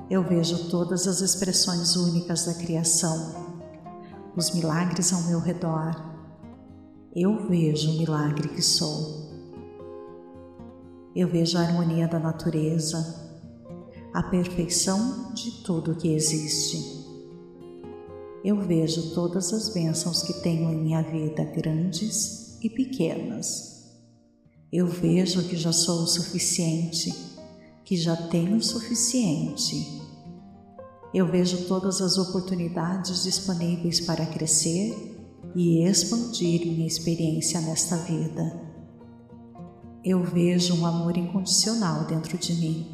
Eu 0.10 0.23
vejo 0.23 0.69
todas 0.69 1.08
as 1.08 1.19
expressões 1.21 1.95
únicas 1.95 2.45
da 2.45 2.53
criação 2.53 3.43
os 4.36 4.51
milagres 4.51 5.13
ao 5.13 5.21
meu 5.23 5.39
redor, 5.39 5.95
eu 7.15 7.47
vejo 7.47 7.91
o 7.91 7.97
milagre 7.99 8.49
que 8.49 8.62
sou. 8.62 9.32
Eu 11.15 11.27
vejo 11.27 11.58
a 11.58 11.62
harmonia 11.62 12.08
da 12.08 12.17
natureza, 12.17 13.32
a 14.12 14.23
perfeição 14.23 15.32
de 15.34 15.63
tudo 15.63 15.95
que 15.95 16.12
existe. 16.12 17.03
Eu 18.43 18.60
vejo 18.62 19.13
todas 19.13 19.53
as 19.53 19.69
bênçãos 19.69 20.23
que 20.23 20.34
tenho 20.41 20.71
em 20.71 20.84
minha 20.84 21.01
vida, 21.01 21.43
grandes 21.43 22.60
e 22.62 22.69
pequenas. 22.69 23.91
Eu 24.71 24.88
vejo 24.88 25.47
que 25.47 25.56
já 25.56 25.71
sou 25.71 26.03
o 26.03 26.08
suficiente, 26.08 27.13
que 27.86 27.95
já 27.95 28.15
tenho 28.15 28.58
o 28.58 28.63
suficiente 28.63 30.03
eu 31.13 31.27
vejo 31.27 31.67
todas 31.67 32.01
as 32.01 32.17
oportunidades 32.17 33.21
disponíveis 33.21 33.99
para 33.99 34.25
crescer 34.25 35.15
e 35.56 35.84
expandir 35.84 36.65
minha 36.65 36.88
experiência 36.88 37.62
nesta 37.62 37.95
vida. 37.97 38.60
Eu 40.03 40.23
vejo 40.23 40.73
um 40.75 40.88
amor 40.88 41.15
incondicional 41.15 42.06
dentro 42.06 42.36
de 42.36 42.56
mim. 42.56 42.88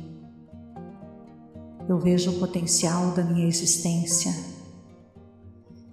Eu 1.87 1.97
vejo 1.97 2.31
o 2.31 2.39
potencial 2.39 3.13
da 3.13 3.23
minha 3.23 3.47
existência. 3.47 4.33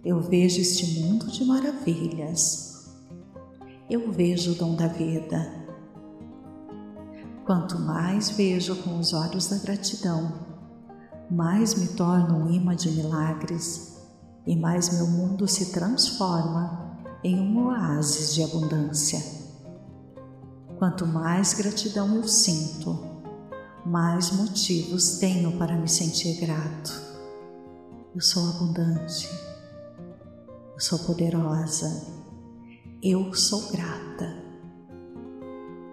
Eu 0.07 0.21
vejo 0.21 0.61
este 0.61 1.01
mundo 1.01 1.27
de 1.27 1.45
maravilhas. 1.45 2.95
Eu 3.91 4.13
vejo 4.13 4.53
o 4.53 4.55
dom 4.55 4.77
da 4.77 4.87
vida. 4.87 5.53
Quanto 7.45 7.77
mais 7.81 8.31
vejo 8.31 8.77
com 8.85 9.01
os 9.01 9.13
olhos 9.13 9.49
da 9.49 9.59
gratidão, 9.59 10.33
mais 11.29 11.75
me 11.75 11.89
torno 11.89 12.37
um 12.37 12.49
imã 12.49 12.77
de 12.77 12.89
milagres 12.93 13.97
e 14.47 14.55
mais 14.55 14.95
meu 14.95 15.09
mundo 15.09 15.49
se 15.49 15.73
transforma 15.73 17.01
em 17.25 17.41
um 17.41 17.67
oásis 17.67 18.33
de 18.33 18.45
abundância. 18.45 19.21
Quanto 20.79 21.05
mais 21.05 21.53
gratidão 21.53 22.15
eu 22.15 22.29
sinto, 22.29 22.97
mais 23.85 24.31
motivos 24.31 25.19
tenho 25.19 25.59
para 25.59 25.77
me 25.77 25.89
sentir 25.89 26.39
grato. 26.39 26.93
Eu 28.15 28.21
sou 28.21 28.49
abundante, 28.51 29.29
eu 30.77 30.81
sou 30.81 30.99
poderosa, 30.99 32.07
eu 33.03 33.33
sou 33.33 33.73
grata. 33.73 34.45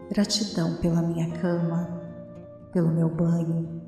Gratidão 0.09 0.75
pela 0.81 1.01
minha 1.01 1.39
cama, 1.39 2.01
pelo 2.73 2.89
meu 2.89 3.07
banho, 3.07 3.81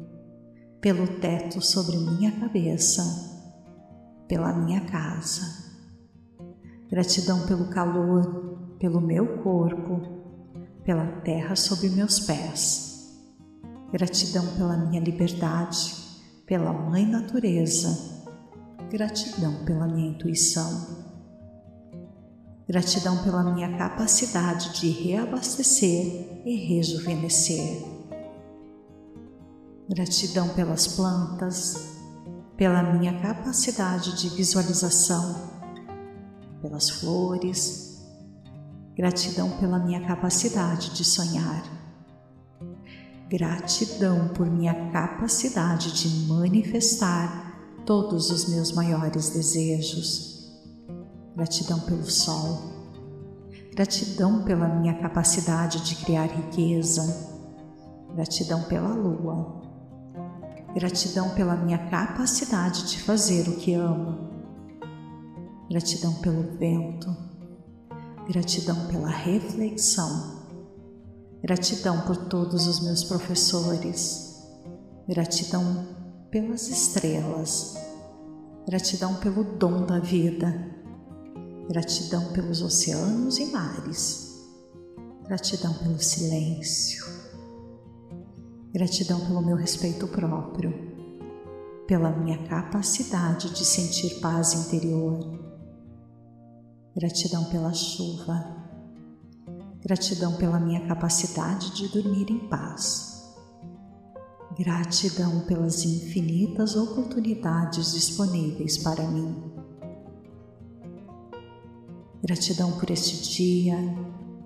pelo 0.80 1.06
teto 1.20 1.62
sobre 1.62 1.98
minha 1.98 2.32
cabeça, 2.40 3.04
pela 4.26 4.54
minha 4.54 4.86
casa. 4.86 5.42
Gratidão 6.90 7.46
pelo 7.46 7.70
calor, 7.70 8.78
pelo 8.80 9.02
meu 9.02 9.40
corpo, 9.44 10.00
pela 10.86 11.08
terra 11.24 11.58
sob 11.58 11.90
meus 11.90 12.22
pés. 12.22 13.20
Gratidão 13.92 14.48
pela 14.56 14.78
minha 14.78 15.02
liberdade, 15.02 15.94
pela 16.46 16.72
Mãe 16.72 17.06
Natureza. 17.06 18.15
Gratidão 18.90 19.66
pela 19.66 19.88
minha 19.88 20.12
intuição. 20.12 21.06
Gratidão 22.68 23.24
pela 23.24 23.44
minha 23.44 23.78
capacidade 23.78 24.80
de 24.80 24.90
reabastecer 24.90 26.42
e 26.46 26.56
rejuvenescer 26.68 27.96
Gratidão 29.88 30.50
pelas 30.50 30.88
plantas, 30.88 32.00
pela 32.58 32.82
minha 32.82 33.22
capacidade 33.22 34.20
de 34.20 34.30
visualização, 34.30 35.52
pelas 36.60 36.90
flores. 36.90 38.04
Gratidão 38.96 39.52
pela 39.60 39.78
minha 39.78 40.04
capacidade 40.08 40.96
de 40.96 41.06
sonhar. 41.06 41.64
Gratidão 43.30 44.30
por 44.30 44.50
minha 44.50 44.90
capacidade 44.92 45.94
de 45.94 46.28
manifestar 46.28 47.45
todos 47.86 48.30
os 48.30 48.50
meus 48.50 48.72
maiores 48.72 49.30
desejos. 49.30 50.52
Gratidão 51.36 51.80
pelo 51.82 52.10
sol. 52.10 52.60
Gratidão 53.74 54.44
pela 54.44 54.68
minha 54.68 54.96
capacidade 54.96 55.84
de 55.86 55.96
criar 55.96 56.26
riqueza. 56.26 57.04
Gratidão 58.14 58.64
pela 58.64 58.94
lua 58.94 59.66
Gratidão 60.76 61.30
pela 61.30 61.56
minha 61.56 61.78
capacidade 61.90 62.90
de 62.90 63.02
fazer 63.02 63.48
o 63.48 63.56
que 63.56 63.74
amo. 63.74 64.30
Gratidão 65.70 66.14
pelo 66.16 66.44
vento. 66.58 67.16
Gratidão 68.28 68.76
pela 68.88 69.08
reflexão. 69.08 70.44
Gratidão 71.42 72.02
por 72.02 72.18
todos 72.26 72.68
os 72.68 72.82
meus 72.82 73.06
professores. 73.06 74.46
Gratidão 75.08 75.95
pelas 76.36 76.68
estrelas. 76.68 77.78
Gratidão 78.68 79.16
pelo 79.16 79.42
dom 79.42 79.86
da 79.86 80.00
vida. 80.00 80.70
Gratidão 81.70 82.34
pelos 82.34 82.62
oceanos 82.62 83.38
e 83.38 83.46
mares. 83.46 84.46
Gratidão 85.24 85.74
pelo 85.76 85.98
silêncio. 85.98 87.06
Gratidão 88.74 89.26
pelo 89.26 89.42
meu 89.42 89.56
respeito 89.56 90.10
próprio, 90.10 90.74
pela 91.88 92.12
minha 92.12 92.46
capacidade 92.50 93.52
de 93.52 93.64
sentir 93.64 94.20
paz 94.20 94.52
interior. 94.52 95.40
Gratidão 96.94 97.46
pela 97.46 97.72
chuva. 97.72 98.46
Gratidão 99.80 100.36
pela 100.36 100.60
minha 100.60 100.86
capacidade 100.86 101.74
de 101.74 101.88
dormir 101.88 102.30
em 102.30 102.40
paz. 102.50 103.15
Gratidão 104.58 105.42
pelas 105.42 105.84
infinitas 105.84 106.76
oportunidades 106.76 107.94
disponíveis 107.94 108.78
para 108.78 109.04
mim. 109.04 109.36
Gratidão 112.24 112.72
por 112.80 112.90
este 112.90 113.30
dia, 113.36 113.78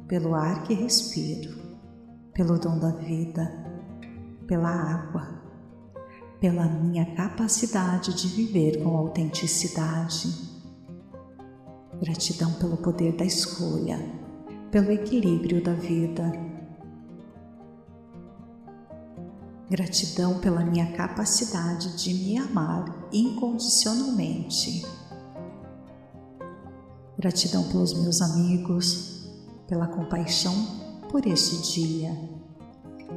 pelo 0.07 0.36
ar 0.36 0.64
que 0.64 0.74
respiro, 0.74 1.57
pelo 2.34 2.57
dom 2.57 2.80
da 2.80 2.91
vida 2.91 3.70
pela 4.49 4.72
água, 4.72 5.43
pela 6.39 6.66
minha 6.66 7.05
capacidade 7.14 8.16
de 8.16 8.28
viver 8.30 8.84
com 8.84 8.97
autenticidade. 8.97 10.28
Gratidão 12.01 12.51
pelo 12.53 12.78
poder 12.78 13.16
da 13.16 13.24
escolha, 13.24 13.99
pelo 14.72 14.91
equilíbrio 14.91 15.64
da 15.64 15.74
vida. 15.74 16.49
Gratidão 19.70 20.39
pela 20.39 20.65
minha 20.65 20.91
capacidade 20.93 21.95
de 21.97 22.13
me 22.13 22.38
amar 22.38 23.07
incondicionalmente. 23.11 24.86
Gratidão 27.17 27.63
pelos 27.70 27.93
meus 27.93 28.22
amigos, 28.22 29.30
pela 29.67 29.88
compaixão 29.88 30.53
por 31.09 31.26
este 31.28 31.74
dia 31.74 32.39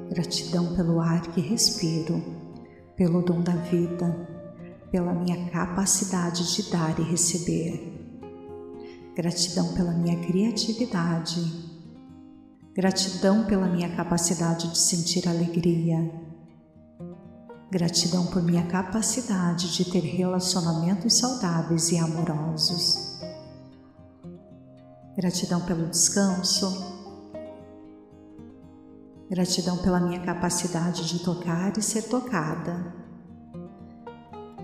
Gratidão 0.09 0.75
pelo 0.75 1.01
ar 1.01 1.23
que 1.33 1.41
respiro, 1.41 2.23
pelo 2.97 3.23
dom 3.23 3.41
da 3.41 3.53
vida, 3.53 4.29
pela 4.91 5.13
minha 5.13 5.51
capacidade 5.51 6.55
de 6.55 6.71
dar 6.71 6.99
e 6.99 7.03
receber. 7.03 8.21
Gratidão 9.15 9.73
pela 9.75 9.93
minha 9.93 10.19
criatividade. 10.27 11.41
Gratidão 12.75 13.45
pela 13.45 13.67
minha 13.67 13.95
capacidade 13.95 14.71
de 14.71 14.79
sentir 14.79 15.29
alegria. 15.29 16.11
Gratidão 17.73 18.27
por 18.27 18.43
minha 18.43 18.67
capacidade 18.67 19.75
de 19.75 19.91
ter 19.91 20.01
relacionamentos 20.01 21.15
saudáveis 21.15 21.91
e 21.91 21.99
amorosos. 21.99 23.19
Gratidão 25.17 25.63
pelo 25.63 25.87
descanso, 25.87 27.01
Gratidão 29.31 29.79
pela 29.79 29.99
minha 30.01 30.21
capacidade 30.21 31.09
de 31.09 31.21
tocar 31.21 31.73
e 31.79 31.81
ser 31.81 32.03
tocada. 32.03 32.95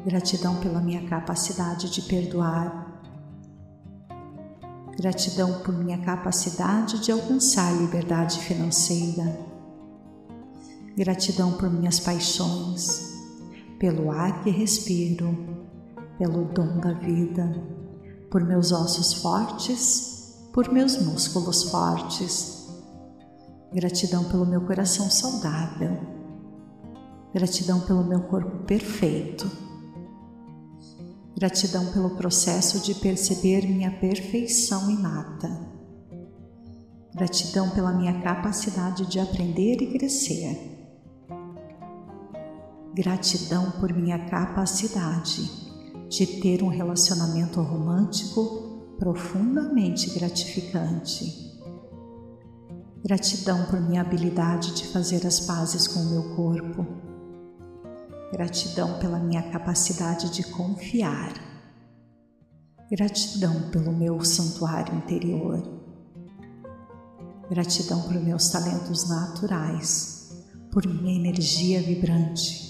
Gratidão 0.05 0.61
pela 0.61 0.79
minha 0.79 1.09
capacidade 1.09 1.89
de 1.89 2.03
perdoar. 2.03 3.01
Gratidão 4.95 5.63
por 5.63 5.73
minha 5.73 5.97
capacidade 6.05 6.99
de 6.99 7.11
alcançar 7.11 7.73
liberdade 7.73 8.41
financeira. 8.41 9.48
Gratidão 10.99 11.53
por 11.53 11.71
minhas 11.71 12.01
paixões, 12.01 13.15
pelo 13.79 14.11
ar 14.11 14.43
que 14.43 14.51
respiro, 14.51 15.33
pelo 16.19 16.45
dom 16.53 16.79
da 16.81 16.93
vida, 16.93 17.49
por 18.31 18.45
meus 18.45 18.73
ossos 18.73 19.15
fortes, 19.15 20.37
por 20.53 20.71
meus 20.71 21.01
músculos 21.01 21.71
fortes 21.71 22.59
Gratidão 23.73 24.25
pelo 24.25 24.47
meu 24.47 24.63
coração 24.63 25.11
saudável. 25.11 25.99
Gratidão 27.35 27.81
pelo 27.81 28.03
meu 28.03 28.23
corpo 28.23 28.65
perfeito. 28.65 29.47
Gratidão 31.37 31.93
pelo 31.93 32.17
processo 32.17 32.81
de 32.81 32.95
perceber 32.95 33.69
minha 33.69 33.91
perfeição 33.91 34.91
inata. 34.91 35.69
Gratidão 37.15 37.69
pela 37.71 37.93
minha 37.93 38.23
capacidade 38.23 39.05
de 39.05 39.21
aprender 39.21 39.83
e 39.83 39.93
crescer. 39.99 40.68
Gratidão 42.99 43.71
por 43.79 43.93
minha 43.93 44.19
capacidade 44.29 45.49
de 46.09 46.27
ter 46.41 46.63
um 46.63 46.69
relacionamento 46.69 47.61
romântico 47.61 48.97
profundamente 48.99 50.11
gratificante 50.11 51.49
Gratidão 53.09 53.65
por 53.67 53.81
minha 53.81 54.01
habilidade 54.01 54.75
de 54.75 54.89
fazer 54.89 55.27
as 55.27 55.41
pazes 55.41 55.87
com 55.87 56.01
o 56.01 56.11
meu 56.11 56.35
corpo. 56.35 56.87
Gratidão 58.33 58.99
pela 58.99 59.19
minha 59.19 59.43
capacidade 59.51 60.31
de 60.31 60.43
confiar. 60.43 61.33
Gratidão 62.91 63.71
pelo 63.71 63.93
meu 63.93 64.23
santuário 64.23 64.95
interior. 64.97 65.63
Gratidão 67.49 68.03
por 68.03 68.15
meus 68.15 68.51
talentos 68.51 69.09
naturais, 69.09 70.45
por 70.71 70.87
minha 70.87 71.19
energia 71.19 71.81
vibrante, 71.81 72.68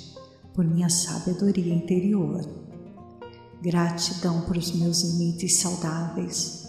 por 0.59 0.65
minha 0.65 0.89
sabedoria 0.89 1.73
interior. 1.73 2.45
Gratidão 3.63 4.41
por 4.41 4.57
os 4.57 4.73
meus 4.73 5.03
limites 5.03 5.61
saudáveis, 5.61 6.67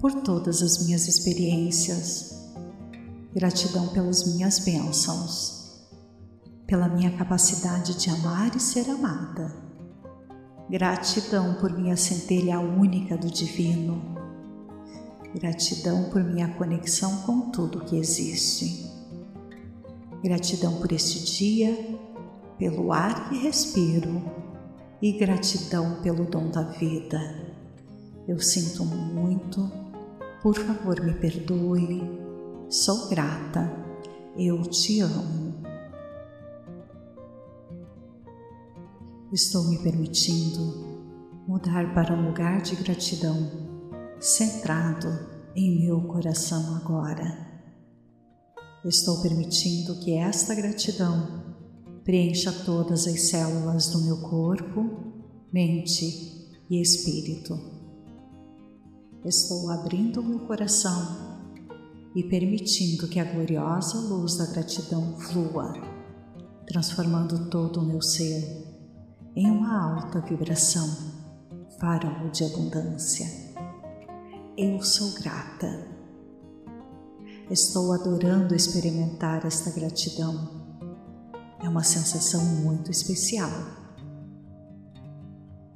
por 0.00 0.12
todas 0.22 0.60
as 0.60 0.84
minhas 0.84 1.06
experiências 1.06 2.34
Gratidão 3.32 3.86
pelas 3.88 4.26
minhas 4.26 4.58
bênçãos, 4.58 5.86
pela 6.66 6.88
minha 6.88 7.16
capacidade 7.16 7.94
de 7.94 8.10
amar 8.10 8.56
e 8.56 8.60
ser 8.60 8.90
amada. 8.90 9.54
Gratidão 10.68 11.54
por 11.54 11.72
minha 11.72 11.96
centelha 11.96 12.58
única 12.58 13.16
do 13.16 13.28
Divino. 13.28 14.02
Gratidão 15.36 16.10
por 16.10 16.22
minha 16.24 16.48
conexão 16.54 17.22
com 17.22 17.52
tudo 17.52 17.84
que 17.84 17.96
existe. 17.96 18.90
Gratidão 20.22 20.80
por 20.80 20.90
este 20.90 21.24
dia, 21.24 22.03
pelo 22.58 22.92
ar 22.92 23.28
que 23.28 23.38
respiro 23.38 24.22
e 25.00 25.12
gratidão 25.12 26.00
pelo 26.02 26.24
dom 26.24 26.50
da 26.50 26.62
vida. 26.62 27.20
Eu 28.26 28.38
sinto 28.38 28.84
muito, 28.84 29.70
por 30.42 30.54
favor 30.54 31.00
me 31.00 31.14
perdoe 31.14 32.24
Sou 32.68 33.08
grata, 33.08 33.70
eu 34.36 34.60
te 34.62 35.00
amo. 35.00 35.62
Estou 39.32 39.64
me 39.64 39.78
permitindo 39.78 40.94
mudar 41.46 41.94
para 41.94 42.14
um 42.14 42.26
lugar 42.28 42.62
de 42.62 42.74
gratidão, 42.76 43.36
centrado 44.18 45.08
em 45.54 45.84
meu 45.84 46.00
coração 46.08 46.74
agora. 46.76 47.62
Estou 48.84 49.20
permitindo 49.22 50.00
que 50.00 50.14
esta 50.16 50.54
gratidão 50.54 51.43
preencha 52.04 52.52
todas 52.52 53.06
as 53.06 53.22
células 53.22 53.88
do 53.88 54.02
meu 54.02 54.18
corpo, 54.18 55.12
mente 55.52 56.52
e 56.68 56.80
espírito. 56.80 57.58
Estou 59.24 59.70
abrindo 59.70 60.22
meu 60.22 60.40
coração 60.40 61.34
e 62.14 62.22
permitindo 62.22 63.08
que 63.08 63.18
a 63.18 63.24
gloriosa 63.24 63.98
luz 63.98 64.36
da 64.36 64.46
gratidão 64.46 65.18
flua, 65.18 65.72
transformando 66.66 67.48
todo 67.48 67.80
o 67.80 67.84
meu 67.84 68.02
ser 68.02 68.64
em 69.34 69.50
uma 69.50 69.96
alta 69.96 70.20
vibração, 70.20 70.86
farol 71.80 72.28
de 72.30 72.44
abundância. 72.44 73.26
Eu 74.56 74.80
sou 74.82 75.12
grata. 75.14 75.88
Estou 77.50 77.92
adorando 77.92 78.54
experimentar 78.54 79.44
esta 79.44 79.70
gratidão. 79.70 80.53
É 81.64 81.68
uma 81.68 81.82
sensação 81.82 82.44
muito 82.44 82.90
especial. 82.90 83.50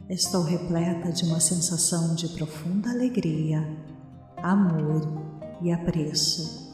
Estou 0.06 0.42
repleta 0.42 1.10
de 1.10 1.24
uma 1.24 1.40
sensação 1.40 2.14
de 2.14 2.28
profunda 2.28 2.90
alegria, 2.90 3.66
amor 4.36 5.00
e 5.62 5.72
apreço. 5.72 6.68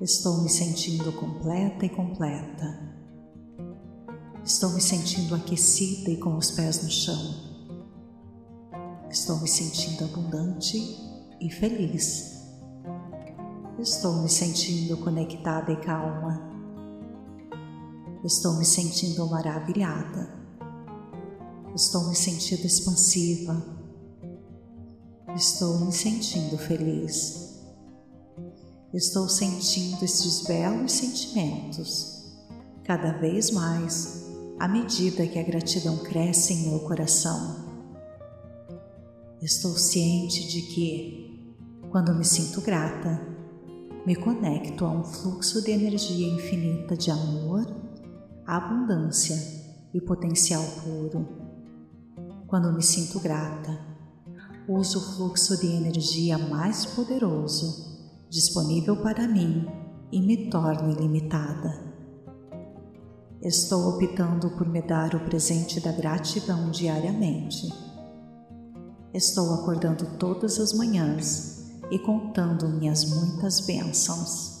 Estou 0.00 0.40
me 0.40 0.48
sentindo 0.48 1.12
completa 1.12 1.84
e 1.84 1.90
completa. 1.90 2.94
Estou 4.42 4.70
me 4.70 4.80
sentindo 4.80 5.34
aquecida 5.34 6.10
e 6.10 6.16
com 6.16 6.38
os 6.38 6.52
pés 6.52 6.82
no 6.82 6.90
chão. 6.90 7.34
Estou 9.10 9.38
me 9.40 9.46
sentindo 9.46 10.04
abundante 10.04 10.78
e 11.38 11.50
feliz. 11.50 12.48
Estou 13.78 14.22
me 14.22 14.28
sentindo 14.30 14.96
conectada 14.96 15.70
e 15.70 15.76
calma. 15.76 16.53
Estou 18.24 18.54
me 18.54 18.64
sentindo 18.64 19.26
maravilhada. 19.26 20.28
Estou 21.74 22.08
me 22.08 22.16
sentindo 22.16 22.64
expansiva. 22.64 23.62
Estou 25.36 25.78
me 25.80 25.92
sentindo 25.92 26.56
feliz. 26.56 27.60
Estou 28.94 29.28
sentindo 29.28 30.02
estes 30.02 30.40
belos 30.46 30.92
sentimentos 30.92 32.32
cada 32.84 33.12
vez 33.18 33.50
mais 33.50 34.24
à 34.58 34.68
medida 34.68 35.26
que 35.26 35.38
a 35.38 35.42
gratidão 35.42 35.98
cresce 35.98 36.54
em 36.54 36.70
meu 36.70 36.80
coração. 36.80 37.56
Estou 39.42 39.76
ciente 39.76 40.48
de 40.48 40.62
que, 40.62 41.56
quando 41.90 42.14
me 42.14 42.24
sinto 42.24 42.62
grata, 42.62 43.20
me 44.06 44.16
conecto 44.16 44.86
a 44.86 44.90
um 44.90 45.04
fluxo 45.04 45.62
de 45.62 45.72
energia 45.72 46.28
infinita 46.28 46.96
de 46.96 47.10
amor, 47.10 47.83
abundância 48.46 49.36
e 49.92 50.00
potencial 50.00 50.62
puro. 50.82 51.26
Quando 52.46 52.72
me 52.72 52.82
sinto 52.82 53.20
grata, 53.20 53.78
uso 54.68 54.98
o 54.98 55.14
fluxo 55.14 55.56
de 55.58 55.66
energia 55.66 56.38
mais 56.38 56.84
poderoso 56.86 57.94
disponível 58.28 58.96
para 58.96 59.28
mim 59.28 59.64
e 60.10 60.20
me 60.20 60.50
torno 60.50 60.90
ilimitada. 60.90 61.94
Estou 63.40 63.90
optando 63.90 64.50
por 64.50 64.66
me 64.66 64.82
dar 64.82 65.14
o 65.14 65.20
presente 65.20 65.78
da 65.78 65.92
gratidão 65.92 66.70
diariamente. 66.70 67.72
Estou 69.12 69.54
acordando 69.54 70.04
todas 70.18 70.58
as 70.58 70.72
manhãs 70.72 71.70
e 71.90 71.98
contando 71.98 72.68
minhas 72.68 73.04
muitas 73.04 73.60
bênçãos. 73.60 74.53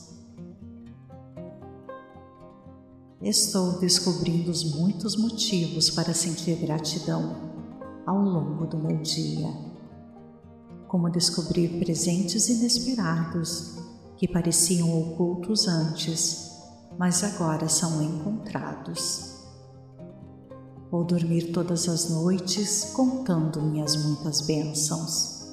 Estou 3.22 3.78
descobrindo 3.78 4.50
os 4.50 4.64
muitos 4.74 5.16
motivos 5.16 5.90
para 5.90 6.12
sentir 6.12 6.56
gratidão 6.56 7.52
ao 8.06 8.18
longo 8.18 8.66
do 8.66 8.78
meu 8.78 8.98
dia. 8.98 9.50
Como 10.88 11.10
descobrir 11.10 11.78
presentes 11.78 12.48
inesperados 12.48 13.76
que 14.16 14.28
pareciam 14.28 15.00
ocultos 15.00 15.66
antes 15.66 16.44
mas 16.98 17.24
agora 17.24 17.68
são 17.68 18.02
encontrados. 18.02 19.34
Vou 20.90 21.04
dormir 21.04 21.52
todas 21.52 21.88
as 21.88 22.08
noites 22.08 22.92
contando 22.94 23.60
minhas 23.60 23.96
muitas 23.96 24.40
bênçãos. 24.42 25.52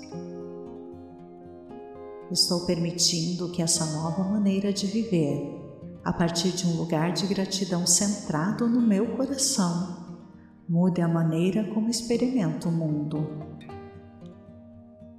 Estou 2.32 2.66
permitindo 2.66 3.50
que 3.50 3.62
essa 3.62 3.86
nova 3.88 4.24
maneira 4.24 4.72
de 4.72 4.88
viver, 4.88 5.61
a 6.04 6.12
partir 6.12 6.52
de 6.52 6.68
um 6.68 6.78
lugar 6.78 7.12
de 7.14 7.28
gratidão 7.28 7.86
centrado 7.86 8.68
no 8.68 8.82
meu 8.82 9.16
coração, 9.16 10.20
mude 10.68 11.02
a 11.02 11.08
maneira 11.08 11.64
como 11.74 11.90
experimento 11.90 12.70
o 12.70 12.72
mundo. 12.72 13.28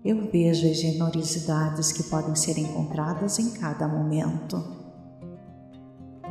Eu 0.04 0.30
vejo 0.30 0.68
as 0.68 0.78
generosidades 0.78 1.92
que 1.92 2.02
podem 2.04 2.34
ser 2.34 2.58
encontradas 2.58 3.38
em 3.38 3.52
cada 3.52 3.86
momento 3.86 4.82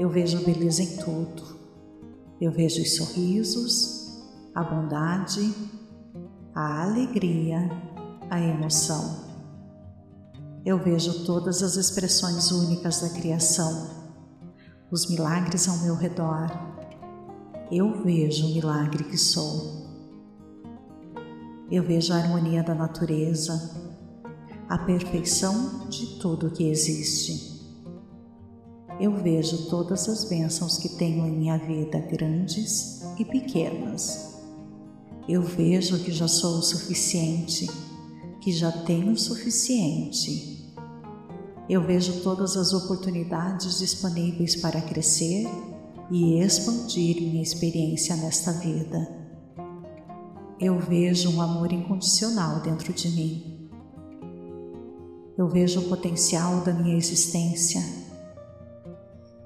eu 0.02 0.10
vejo 0.10 0.44
beleza 0.44 0.82
em 0.82 0.98
tudo. 0.98 1.60
Eu 2.40 2.52
vejo 2.52 2.82
os 2.82 2.96
sorrisos, 2.96 4.20
a 4.56 4.64
bondade, 4.64 5.54
a 6.56 6.84
alegria, 6.84 7.70
a 8.28 8.42
emoção. 8.42 9.30
Eu 10.66 10.80
vejo 10.80 11.24
todas 11.24 11.62
as 11.62 11.76
expressões 11.76 12.52
únicas 12.52 13.02
da 13.02 13.10
criação, 13.10 14.01
os 14.92 15.10
milagres 15.10 15.68
ao 15.68 15.78
meu 15.78 15.96
redor. 15.96 16.52
Eu 17.72 18.04
vejo 18.04 18.48
o 18.48 18.54
milagre 18.54 19.04
que 19.06 19.18
sou. 19.18 19.88
Eu 21.72 21.84
vejo 21.84 22.12
a 22.14 22.18
harmonia 22.18 22.62
da 22.62 22.76
natureza, 22.76 23.72
a 24.68 24.78
perfeição 24.78 25.88
de 25.88 26.20
tudo 26.20 26.52
que 26.52 26.70
existe 26.70 27.52
eu 29.02 29.16
vejo 29.16 29.66
todas 29.66 30.08
as 30.08 30.26
bênçãos 30.26 30.78
que 30.78 30.88
tenho 30.88 31.26
em 31.26 31.32
minha 31.32 31.58
vida, 31.58 31.98
grandes 31.98 33.02
e 33.18 33.26
pequenas. 33.26 34.36
Eu 35.28 35.42
vejo 35.42 36.04
que 36.04 36.12
já 36.12 36.28
sou 36.28 36.60
o 36.60 36.62
suficiente, 36.62 37.68
que 38.40 38.52
já 38.52 38.72
tenho 38.72 39.14
o 39.14 39.18
suficiente. 39.18 40.51
Eu 41.72 41.82
vejo 41.82 42.22
todas 42.22 42.56
as 42.56 42.74
oportunidades 42.74 43.80
disponíveis 43.80 44.56
para 44.56 44.82
crescer 44.82 45.48
e 46.12 46.40
expandir 46.40 47.16
minha 47.22 47.42
experiência 47.42 48.16
nesta 48.18 48.52
vida. 48.52 49.08
Eu 50.60 50.78
vejo 50.80 51.32
um 51.32 51.42
amor 51.42 51.72
incondicional 51.72 52.60
dentro 52.60 52.94
de 52.94 53.10
mim. 53.10 53.70
Eu 55.38 55.48
vejo 55.48 55.80
o 55.80 55.90
potencial 55.90 56.62
da 56.62 56.74
minha 56.74 56.96
existência 56.98 57.82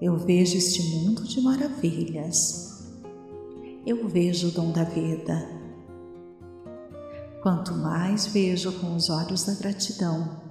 eu 0.01 0.17
vejo 0.17 0.57
este 0.57 0.84
mundo 0.84 1.23
de 1.23 1.39
maravilhas. 1.39 2.84
Eu 3.86 4.07
vejo 4.09 4.49
o 4.49 4.51
dom 4.51 4.71
da 4.71 4.84
vida. 4.84 5.49
Quanto 7.41 7.73
mais 7.73 8.28
vejo 8.28 8.73
com 8.73 8.95
os 8.95 9.09
olhos 9.09 9.45
da 9.45 9.53
gratidão, 9.53 10.41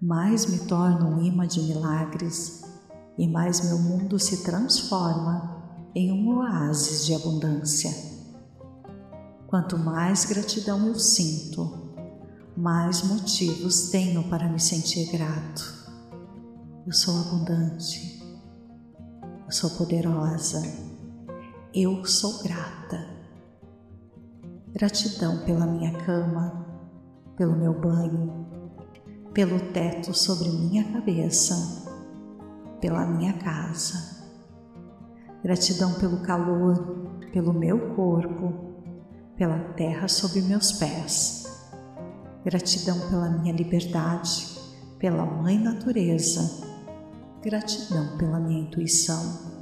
mais 0.00 0.46
me 0.46 0.60
torno 0.60 1.08
um 1.08 1.22
imã 1.22 1.46
de 1.46 1.60
milagres 1.62 2.62
e 3.18 3.28
mais 3.28 3.64
meu 3.64 3.78
mundo 3.78 4.18
se 4.18 4.42
transforma 4.42 5.62
em 5.94 6.12
um 6.12 6.38
oásis 6.38 7.04
de 7.04 7.14
abundância. 7.14 7.90
Quanto 9.46 9.76
mais 9.76 10.24
gratidão 10.24 10.86
eu 10.86 10.94
sinto, 10.94 11.92
mais 12.56 13.02
motivos 13.02 13.90
tenho 13.90 14.22
para 14.28 14.48
me 14.48 14.60
sentir 14.60 15.10
grato. 15.10 15.80
Eu 16.86 16.92
sou 16.92 17.18
abundante 17.20 18.20
eu 19.50 19.52
sou 19.52 19.70
poderosa, 19.70 20.62
eu 21.74 22.04
sou 22.04 22.40
grata. 22.40 23.04
Gratidão 24.68 25.44
pela 25.44 25.66
minha 25.66 25.92
cama, 26.04 26.64
pelo 27.36 27.56
meu 27.56 27.74
banho, 27.74 28.46
pelo 29.40 29.58
teto 29.72 30.12
sobre 30.12 30.50
minha 30.50 30.84
cabeça, 30.92 31.88
pela 32.78 33.06
minha 33.06 33.32
casa. 33.32 34.28
Gratidão 35.42 35.94
pelo 35.94 36.20
calor, 36.20 37.08
pelo 37.32 37.54
meu 37.54 37.94
corpo, 37.94 38.74
pela 39.38 39.58
terra 39.72 40.08
sob 40.08 40.42
meus 40.42 40.72
pés. 40.72 41.58
Gratidão 42.44 43.00
pela 43.08 43.30
minha 43.30 43.54
liberdade, 43.54 44.46
pela 44.98 45.24
Mãe 45.24 45.58
Natureza 45.58 46.68
Gratidão 47.42 48.18
pela 48.18 48.38
minha 48.38 48.60
intuição. 48.60 49.56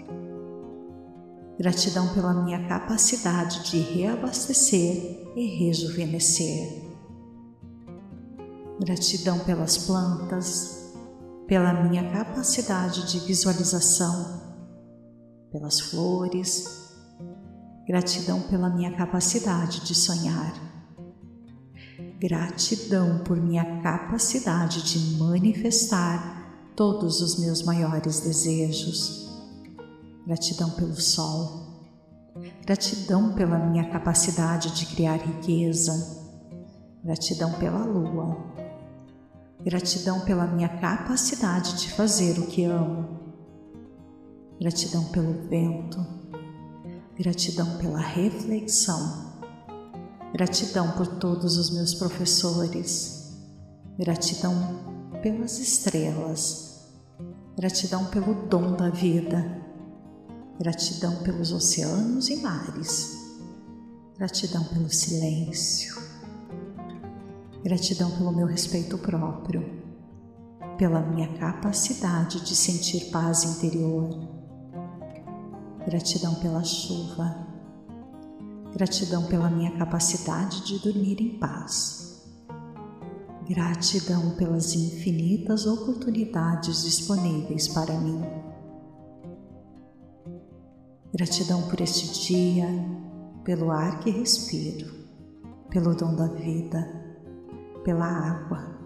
Gratidão 1.57 2.13
pela 2.15 2.35
minha 2.35 2.67
capacidade 2.67 3.71
de 3.71 3.79
reabastecer 3.79 5.31
e 5.37 5.47
rejuvenescer. 5.57 6.88
Gratidão 8.81 9.41
pelas 9.41 9.77
plantas, 9.79 10.95
pela 11.49 11.73
minha 11.73 12.13
capacidade 12.13 13.11
de 13.11 13.19
visualização, 13.27 14.41
pelas 15.51 15.81
flores. 15.81 16.95
Gratidão 17.87 18.43
pela 18.43 18.69
minha 18.69 18.95
capacidade 18.97 19.81
de 19.85 19.95
sonhar. 19.95 20.55
Gratidão 22.21 23.19
por 23.25 23.41
minha 23.41 23.81
capacidade 23.83 24.83
de 24.83 25.17
manifestar 25.17 26.73
todos 26.77 27.21
os 27.21 27.39
meus 27.41 27.63
maiores 27.63 28.21
desejos. 28.21 29.27
Gratidão 30.27 30.71
pelo 30.71 31.01
sol, 31.01 31.69
gratidão 32.65 33.33
pela 33.33 33.59
minha 33.59 33.91
capacidade 33.91 34.71
de 34.73 34.87
criar 34.95 35.17
riqueza, 35.17 35.93
gratidão 37.03 37.53
pela 37.55 37.85
lua, 37.85 38.37
gratidão 39.69 40.21
pela 40.21 40.47
minha 40.47 40.69
capacidade 40.69 41.79
de 41.81 41.93
fazer 41.93 42.39
o 42.39 42.47
que 42.47 42.65
amo, 42.65 43.19
gratidão 44.61 45.05
pelo 45.07 45.49
vento, 45.49 46.05
gratidão 47.17 47.77
pela 47.79 48.01
reflexão, 48.01 49.35
gratidão 50.33 50.93
por 50.93 51.07
todos 51.07 51.57
os 51.57 51.71
meus 51.75 51.95
professores, 51.95 53.37
gratidão 53.99 54.55
pelas 55.23 55.59
estrelas 55.59 56.69
Gratidão 57.59 58.05
pelo 58.05 58.47
dom 58.47 58.77
da 58.77 58.89
vida. 58.89 59.45
Gratidão 60.61 61.17
pelos 61.25 61.51
oceanos 61.51 62.29
e 62.29 62.37
mares. 62.37 63.17
Gratidão 64.17 64.63
pelo 64.63 64.89
silêncio. 64.89 65.98
Gratidão 67.63 68.11
pelo 68.13 68.33
meu 68.33 68.47
respeito 68.47 68.97
próprio. 68.99 69.83
Pela 70.77 71.01
minha 71.01 71.37
capacidade 71.39 72.41
de 72.45 72.55
sentir 72.55 73.11
paz 73.11 73.43
interior. 73.45 74.29
Gratidão 75.85 76.37
pela 76.37 76.63
chuva. 76.63 77.47
Gratidão 78.73 79.27
pela 79.27 79.51
minha 79.51 79.77
capacidade 79.77 80.65
de 80.65 80.79
dormir 80.79 81.21
em 81.21 81.39
paz. 81.39 82.29
Gratidão 83.49 84.37
pelas 84.37 84.75
infinitas 84.75 85.67
oportunidades 85.67 86.85
disponíveis 86.85 87.67
para 87.67 87.99
mim. 87.99 88.23
Gratidão 91.13 91.63
por 91.63 91.81
este 91.81 92.27
dia, 92.27 92.69
pelo 93.43 93.71
ar 93.71 93.99
que 94.01 94.11
respiro, 94.11 94.95
pelo 95.71 95.95
dom 95.95 96.15
da 96.15 96.27
vida, 96.27 96.98
pela 97.89 98.05
água, 98.05 98.79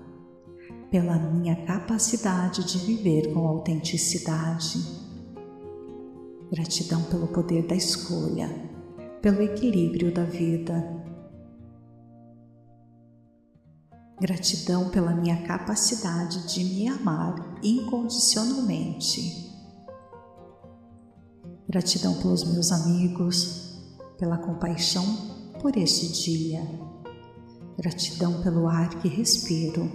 pela 0.89 1.19
minha 1.19 1.57
capacidade 1.67 2.63
de 2.63 2.79
viver 2.79 3.35
com 3.35 3.49
autenticidade. 3.49 4.79
Gratidão 6.53 7.03
pelo 7.07 7.27
poder 7.27 7.67
da 7.67 7.75
escolha, 7.75 8.49
pelo 9.21 9.43
equilíbrio 9.43 10.15
da 10.15 10.23
vida. 10.23 11.03
Gratidão 14.21 14.89
pela 14.91 15.11
minha 15.11 15.43
capacidade 15.49 16.47
de 16.55 16.63
me 16.63 16.87
amar 16.87 17.59
incondicionalmente. 17.61 19.53
Gratidão 21.69 22.15
pelos 22.21 22.45
meus 22.45 22.71
amigos, 22.71 23.83
pela 24.17 24.39
compaixão 24.39 25.05
por 25.61 25.77
este 25.77 26.07
dia. 26.13 26.92
Gratidão 27.79 28.43
pelo 28.43 28.69
ar 28.69 28.89
que 29.01 29.09
respiro 29.09 29.91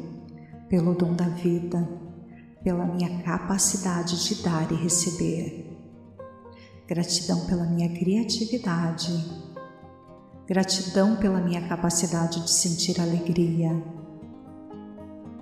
pelo 0.68 0.94
dom 0.96 1.14
da 1.14 1.30
vida, 1.30 1.88
pela 2.64 2.86
minha 2.86 3.22
capacidade 3.24 4.26
de 4.26 4.44
dar 4.44 4.72
e 4.72 4.76
receber. 4.76 5.68
Gratidão 6.88 7.46
pela 7.46 7.66
minha 7.66 7.90
criatividade. 7.90 9.14
Gratidão 10.48 11.18
pela 11.18 11.40
minha 11.40 11.68
capacidade 11.68 12.42
de 12.42 12.50
sentir 12.50 13.00
alegria. 13.00 13.72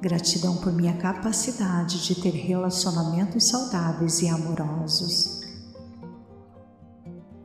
Gratidão 0.01 0.57
por 0.57 0.73
minha 0.73 0.97
capacidade 0.97 2.03
de 2.03 2.21
ter 2.21 2.31
relacionamentos 2.31 3.45
saudáveis 3.45 4.21
e 4.21 4.27
amorosos. 4.27 5.41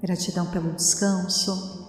Gratidão 0.03 0.51
pelo 0.51 0.73
descanso, 0.73 1.80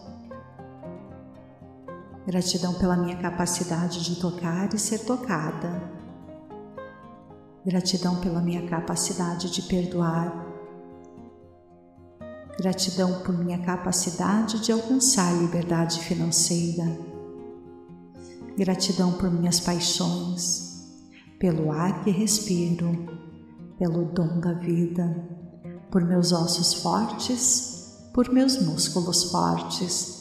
Gratidão 2.26 2.76
pela 2.76 2.96
minha 2.96 3.18
capacidade 3.18 4.04
de 4.04 4.18
tocar 4.18 4.72
e 4.76 4.78
ser 4.78 5.00
tocada. 5.00 5.82
Gratidão 7.66 8.22
pela 8.22 8.40
minha 8.40 8.68
capacidade 8.68 9.50
de 9.50 9.64
perdoar. 9.64 10.32
Gratidão 12.60 13.22
por 13.22 13.36
minha 13.36 13.58
capacidade 13.66 14.60
de 14.60 14.72
alcançar 14.72 15.34
liberdade 15.34 16.00
financeira. 16.02 16.96
Gratidão 18.56 19.14
por 19.14 19.32
minhas 19.32 19.60
paixões, 19.60 20.92
pelo 21.40 21.72
ar 21.72 22.04
que 22.04 22.12
respiro, 22.12 23.04
pelo 23.80 24.06
dom 24.06 24.40
da 24.40 24.54
vida, 24.54 25.28
por 25.90 26.06
meus 26.06 26.32
ossos 26.32 26.76
fortes, 26.84 27.98
por 28.14 28.30
meus 28.30 28.62
músculos 28.62 29.32
fortes 29.32 30.21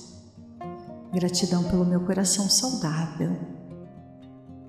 Gratidão 1.13 1.65
pelo 1.65 1.85
meu 1.85 2.07
coração 2.07 2.49
saudável. 2.49 3.37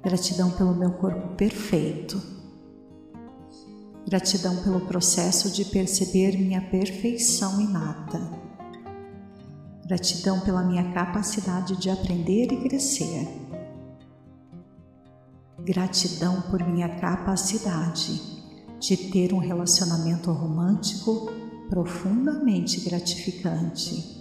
Gratidão 0.02 0.50
pelo 0.50 0.74
meu 0.74 0.94
corpo 0.94 1.36
perfeito. 1.36 2.20
Gratidão 4.08 4.58
pelo 4.64 4.82
processo 4.82 5.52
de 5.52 5.64
perceber 5.66 6.36
minha 6.40 6.60
perfeição 6.60 7.62
inata. 7.62 8.20
Gratidão 9.86 10.40
pela 10.40 10.64
minha 10.64 10.92
capacidade 10.92 11.76
de 11.78 11.92
aprender 11.92 12.52
e 12.52 12.64
crescer. 12.64 13.28
Gratidão 15.60 16.42
por 16.50 16.68
minha 16.68 16.90
capacidade 17.00 18.20
de 18.80 18.98
ter 18.98 19.32
um 19.32 19.38
relacionamento 19.38 20.32
romântico 20.32 21.32
profundamente 21.70 22.80
gratificante 22.82 24.21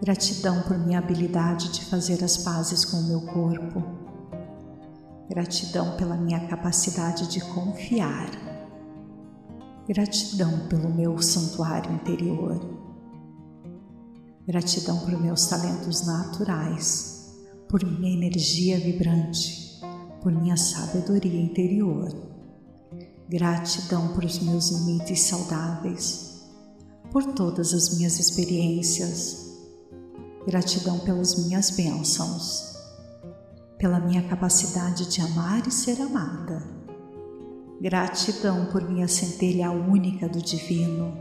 Gratidão 0.00 0.62
por 0.62 0.78
minha 0.78 1.00
habilidade 1.00 1.72
de 1.72 1.84
fazer 1.86 2.22
as 2.22 2.36
pazes 2.36 2.84
com 2.84 2.98
o 2.98 3.08
meu 3.08 3.20
corpo. 3.22 3.82
Gratidão 5.28 5.96
pela 5.96 6.16
minha 6.16 6.46
capacidade 6.46 7.26
de 7.26 7.40
confiar. 7.40 8.30
Gratidão 9.88 10.68
pelo 10.68 10.88
meu 10.88 11.20
santuário 11.20 11.92
interior. 11.92 12.60
Gratidão 14.46 15.00
por 15.00 15.20
meus 15.20 15.46
talentos 15.46 16.06
naturais, 16.06 17.36
por 17.68 17.84
minha 17.84 18.14
energia 18.14 18.78
vibrante, 18.78 19.80
por 20.22 20.30
minha 20.30 20.56
sabedoria 20.56 21.42
interior. 21.42 22.08
Gratidão 23.28 24.14
por 24.14 24.24
os 24.24 24.38
meus 24.38 24.70
limites 24.70 25.22
saudáveis, 25.22 26.44
por 27.10 27.24
todas 27.34 27.74
as 27.74 27.96
minhas 27.96 28.20
experiências 28.20 29.47
Gratidão 30.48 30.98
pelas 31.00 31.36
minhas 31.36 31.68
bênçãos, 31.68 32.74
pela 33.76 34.00
minha 34.00 34.22
capacidade 34.22 35.06
de 35.06 35.20
amar 35.20 35.66
e 35.68 35.70
ser 35.70 36.00
amada. 36.00 36.66
Gratidão 37.82 38.64
por 38.72 38.82
minha 38.88 39.06
centelha 39.06 39.70
única 39.70 40.26
do 40.26 40.40
Divino. 40.40 41.12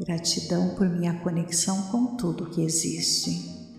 Gratidão 0.00 0.74
por 0.74 0.88
minha 0.88 1.14
conexão 1.20 1.80
com 1.92 2.16
tudo 2.16 2.50
que 2.50 2.62
existe. 2.62 3.70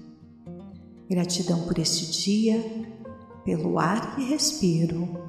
Gratidão 1.10 1.60
por 1.64 1.78
este 1.78 2.10
dia, 2.10 2.64
pelo 3.44 3.78
ar 3.78 4.16
que 4.16 4.24
respiro 4.24 5.20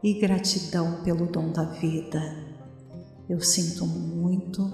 e 0.00 0.14
gratidão 0.14 1.02
pelo 1.02 1.26
dom 1.26 1.50
da 1.50 1.64
vida. 1.64 2.22
Eu 3.28 3.40
sinto 3.40 3.84
muito, 3.84 4.72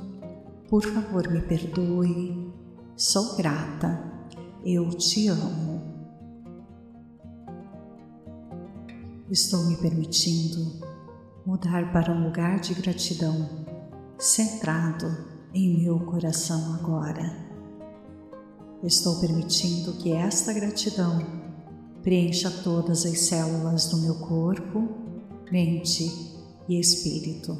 por 0.68 0.82
favor 0.82 1.30
me 1.30 1.40
perdoe, 1.40 2.52
Sou 2.97 3.34
grata, 3.34 4.01
eu 4.64 4.88
te 4.90 5.26
amo. 5.26 5.82
Estou 9.28 9.64
me 9.64 9.76
permitindo 9.78 10.78
mudar 11.45 11.92
para 11.92 12.12
um 12.12 12.22
lugar 12.22 12.61
de 12.61 12.72
gratidão, 12.72 13.66
centrado 14.16 15.07
em 15.53 15.82
meu 15.82 16.07
coração 16.07 16.72
agora. 16.74 17.36
Estou 18.80 19.18
permitindo 19.18 19.95
que 19.95 20.12
esta 20.12 20.53
gratidão 20.53 21.18
preencha 22.01 22.49
todas 22.49 23.05
as 23.05 23.18
células 23.22 23.88
do 23.88 23.97
meu 23.97 24.20
corpo, 24.20 24.88
mente 25.51 26.05
e 26.68 26.78
espírito. 26.78 27.59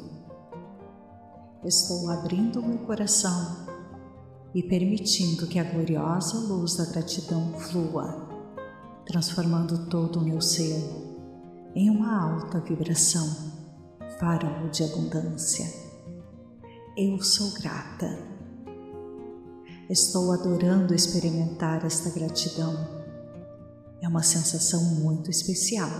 Estou 1.61 2.09
abrindo 2.09 2.63
meu 2.63 2.77
coração 2.85 3.64
e 4.55 4.63
permitindo 4.63 5.47
que 5.47 5.59
a 5.59 5.65
gloriosa 5.65 6.37
luz 6.47 6.77
da 6.77 6.85
gratidão 6.85 7.59
flua, 7.59 8.25
transformando 9.05 9.89
todo 9.89 10.19
o 10.19 10.23
meu 10.23 10.39
ser 10.39 10.81
em 11.75 11.89
uma 11.89 12.17
alta 12.17 12.61
vibração, 12.61 13.27
farol 14.17 14.69
de 14.69 14.81
abundância. 14.85 15.65
Eu 16.97 17.21
sou 17.21 17.51
grata. 17.51 18.17
Estou 19.89 20.31
adorando 20.31 20.95
experimentar 20.95 21.85
esta 21.85 22.09
gratidão. 22.09 22.73
É 24.01 24.07
uma 24.07 24.23
sensação 24.23 24.81
muito 25.01 25.29
especial. 25.29 25.91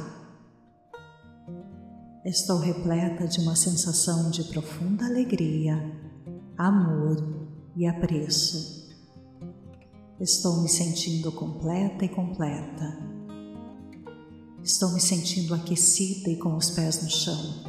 Estou 2.23 2.57
repleta 2.59 3.27
de 3.27 3.41
uma 3.41 3.55
sensação 3.57 4.31
de 4.31 4.45
profunda 4.45 5.05
alegria, 5.05 5.75
amor 6.57 7.44
e 7.76 7.86
apreço. 7.86 8.86
Estou 10.19 10.61
me 10.61 10.69
sentindo 10.69 11.32
completa 11.32 12.05
e 12.05 12.09
completa. 12.09 12.97
Estou 14.63 14.91
me 14.93 15.01
sentindo 15.01 15.53
aquecida 15.53 16.30
e 16.30 16.38
com 16.38 16.55
os 16.55 16.71
pés 16.71 17.03
no 17.03 17.09
chão. 17.09 17.63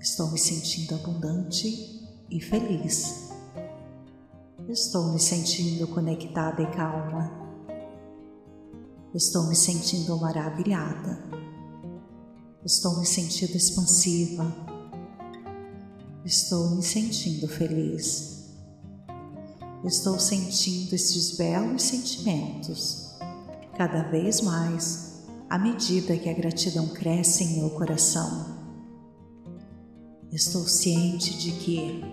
Estou 0.00 0.30
me 0.30 0.38
sentindo 0.38 0.94
abundante 0.94 2.08
e 2.30 2.40
feliz. 2.40 3.30
Estou 4.68 5.12
me 5.12 5.18
sentindo 5.18 5.86
conectada 5.88 6.62
e 6.62 6.66
calma. 6.70 7.30
Estou 9.12 9.46
me 9.48 9.56
sentindo 9.56 10.16
maravilhada. 10.18 11.22
Estou 12.64 12.98
me 12.98 13.06
sentindo 13.06 13.56
expansiva. 13.56 14.44
Estou 16.24 16.76
me 16.76 16.82
sentindo 16.82 17.48
feliz. 17.48 18.35
Estou 19.86 20.18
sentindo 20.18 20.96
estes 20.96 21.36
belos 21.36 21.80
sentimentos 21.82 23.16
cada 23.76 24.02
vez 24.10 24.40
mais 24.40 25.24
à 25.48 25.56
medida 25.56 26.16
que 26.16 26.28
a 26.28 26.32
gratidão 26.32 26.88
cresce 26.88 27.44
em 27.44 27.60
meu 27.60 27.70
coração. 27.70 28.56
Estou 30.32 30.62
ciente 30.62 31.38
de 31.38 31.52
que, 31.52 32.04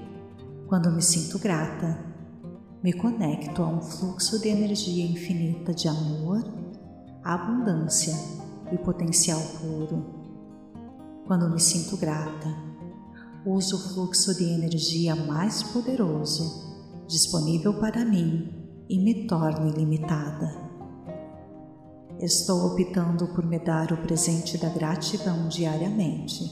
quando 0.68 0.92
me 0.92 1.02
sinto 1.02 1.40
grata, 1.40 1.98
me 2.84 2.94
conecto 2.94 3.64
a 3.64 3.68
um 3.68 3.82
fluxo 3.82 4.40
de 4.40 4.50
energia 4.50 5.08
infinita 5.08 5.74
de 5.74 5.88
amor, 5.88 6.44
abundância 7.24 8.14
e 8.72 8.78
potencial 8.78 9.42
puro. 9.60 10.06
Quando 11.26 11.50
me 11.50 11.60
sinto 11.60 11.98
grata, 11.98 12.56
uso 13.44 13.78
o 13.78 13.80
fluxo 13.80 14.36
de 14.36 14.44
energia 14.44 15.16
mais 15.16 15.64
poderoso 15.64 16.63
disponível 17.14 17.76
para 17.76 18.04
mim 18.04 18.52
e 18.90 18.98
me 18.98 19.28
torno 19.28 19.70
ilimitada. 19.70 20.52
Estou 22.20 22.66
optando 22.66 23.28
por 23.28 23.46
me 23.46 23.60
dar 23.60 23.92
o 23.92 23.98
presente 23.98 24.58
da 24.58 24.68
gratidão 24.70 25.48
diariamente. 25.48 26.52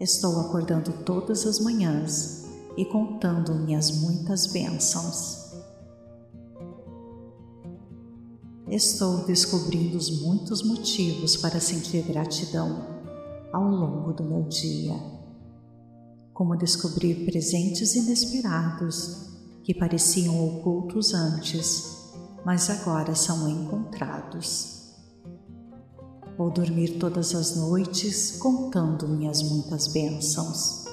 Estou 0.00 0.40
acordando 0.40 1.04
todas 1.04 1.46
as 1.46 1.60
manhãs 1.60 2.48
e 2.76 2.84
contando 2.84 3.54
minhas 3.54 3.92
muitas 3.92 4.48
bênçãos. 4.48 5.52
Estou 8.66 9.24
descobrindo 9.24 9.96
os 9.98 10.20
muitos 10.20 10.64
motivos 10.64 11.36
para 11.36 11.60
sentir 11.60 12.02
gratidão 12.02 12.86
ao 13.52 13.68
longo 13.68 14.12
do 14.12 14.24
meu 14.24 14.42
dia. 14.48 15.21
Como 16.32 16.56
descobrir 16.56 17.24
presentes 17.24 17.94
inesperados 17.94 19.30
que 19.62 19.74
pareciam 19.74 20.44
ocultos 20.46 21.14
antes, 21.14 22.12
mas 22.44 22.68
agora 22.70 23.14
são 23.14 23.48
encontrados. 23.48 24.94
Vou 26.36 26.50
dormir 26.50 26.98
todas 26.98 27.34
as 27.34 27.56
noites 27.56 28.38
contando 28.38 29.06
minhas 29.06 29.42
muitas 29.42 29.88
bênçãos. 29.88 30.84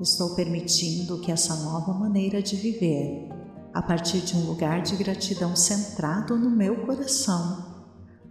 Estou 0.00 0.34
permitindo 0.34 1.20
que 1.20 1.30
essa 1.30 1.54
nova 1.56 1.92
maneira 1.92 2.42
de 2.42 2.56
viver 2.56 3.28
a 3.74 3.80
partir 3.80 4.20
de 4.20 4.36
um 4.36 4.44
lugar 4.46 4.82
de 4.82 4.94
gratidão 4.96 5.56
centrado 5.56 6.36
no 6.36 6.50
meu 6.50 6.84
coração, 6.84 7.86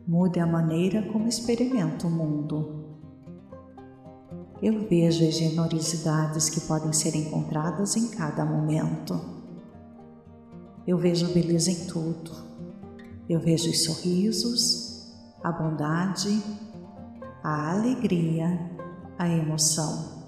mude 0.08 0.40
a 0.40 0.46
maneira 0.46 1.02
como 1.12 1.28
experimento 1.28 2.08
o 2.08 2.12
mundo. 2.12 2.81
Eu 4.62 4.88
vejo 4.88 5.28
as 5.28 5.36
generosidades 5.36 6.50
que 6.50 6.62
podem 6.62 6.94
ser 6.94 7.16
encontradas 7.16 7.96
em 7.96 8.10
cada 8.10 8.46
momento. 8.46 9.20
Eu 10.86 10.98
vejo 10.98 11.34
beleza 11.34 11.72
em 11.72 11.86
tudo. 11.86 12.32
Eu 13.28 13.40
vejo 13.40 13.70
os 13.70 13.84
sorrisos, 13.84 15.12
a 15.44 15.52
bondade, 15.52 16.44
a 17.44 17.72
alegria, 17.72 18.72
a 19.18 19.28
emoção. 19.28 20.22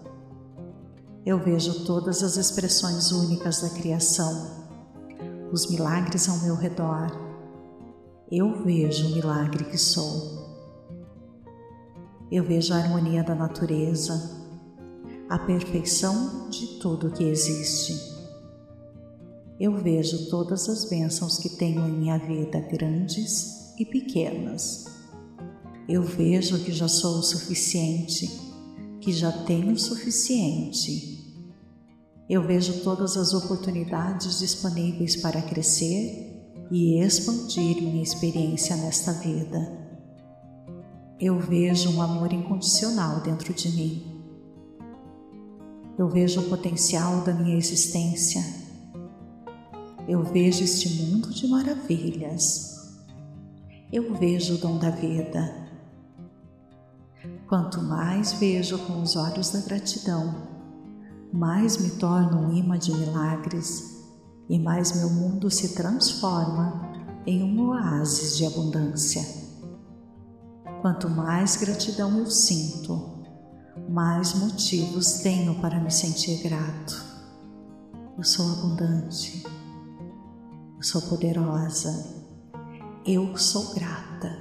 Eu 1.25 1.39
vejo 1.39 1.85
todas 1.85 2.23
as 2.23 2.37
expressões 2.37 3.11
únicas 3.11 3.61
da 3.61 3.69
criação 3.69 4.63
os 5.53 5.69
milagres 5.69 6.27
ao 6.27 6.39
meu 6.39 6.55
redor, 6.55 7.11
eu 8.31 8.63
vejo 8.63 9.05
o 9.05 9.11
milagre 9.11 9.65
que 9.65 9.77
sou. 9.77 10.42
Eu 12.33 12.43
vejo 12.43 12.73
a 12.73 12.77
harmonia 12.77 13.23
da 13.23 13.35
natureza, 13.35 14.41
a 15.29 15.37
perfeição 15.37 16.49
de 16.49 16.79
tudo 16.79 17.11
que 17.11 17.23
existe. 17.23 17.93
Eu 19.59 19.77
vejo 19.77 20.29
todas 20.29 20.67
as 20.67 20.89
bênçãos 20.89 21.37
que 21.37 21.49
tenho 21.49 21.87
em 21.87 21.91
minha 21.91 22.17
vida, 22.17 22.59
grandes 22.59 23.73
e 23.79 23.85
pequenas. 23.85 24.85
Eu 25.87 26.01
vejo 26.01 26.63
que 26.63 26.71
já 26.71 26.87
sou 26.87 27.19
o 27.19 27.23
suficiente, 27.23 28.27
que 28.99 29.11
já 29.13 29.31
tenho 29.31 29.73
o 29.73 29.79
suficiente 29.79 31.13
eu 32.29 32.41
vejo 32.41 32.81
todas 32.83 33.17
as 33.17 33.33
oportunidades 33.33 34.39
disponíveis 34.39 35.15
para 35.17 35.41
crescer 35.41 36.41
e 36.71 36.99
expandir 36.99 37.81
minha 37.81 38.01
experiência 38.01 38.77
nesta 38.77 39.11
vida. 39.11 39.82
Eu 41.25 41.39
vejo 41.39 41.89
um 41.89 42.01
amor 42.01 42.33
incondicional 42.33 43.21
dentro 43.21 43.53
de 43.53 43.69
mim. 43.69 44.21
Eu 45.97 46.09
vejo 46.09 46.41
o 46.41 46.49
potencial 46.49 47.21
da 47.21 47.33
minha 47.33 47.55
existência. 47.55 48.43
Eu 50.05 50.21
vejo 50.21 50.65
este 50.65 51.01
mundo 51.01 51.29
de 51.29 51.47
maravilhas. 51.47 52.93
Eu 53.89 54.13
vejo 54.15 54.55
o 54.55 54.57
dom 54.57 54.77
da 54.77 54.89
vida. 54.89 55.69
Quanto 57.47 57.81
mais 57.81 58.33
vejo 58.33 58.77
com 58.79 59.01
os 59.01 59.15
olhos 59.15 59.49
da 59.51 59.61
gratidão, 59.61 60.49
mais 61.31 61.77
me 61.77 61.91
torno 61.91 62.49
um 62.49 62.53
imã 62.53 62.77
de 62.77 62.91
milagres 62.91 64.03
e 64.49 64.59
mais 64.59 64.93
meu 64.97 65.09
mundo 65.09 65.49
se 65.49 65.73
transforma 65.73 66.91
em 67.25 67.41
um 67.41 67.69
oásis 67.69 68.35
de 68.35 68.45
abundância. 68.45 69.42
Quanto 70.83 71.09
mais 71.09 71.55
gratidão 71.55 72.19
eu 72.19 72.25
sinto, 72.25 73.23
mais 73.87 74.33
motivos 74.33 75.21
tenho 75.21 75.55
para 75.61 75.79
me 75.79 75.89
sentir 75.89 76.43
grato. 76.43 77.01
Eu 78.17 78.23
sou 78.25 78.51
abundante, 78.51 79.45
eu 80.75 80.83
sou 80.83 81.01
poderosa, 81.03 82.27
eu 83.07 83.37
sou 83.37 83.73
grata. 83.73 84.37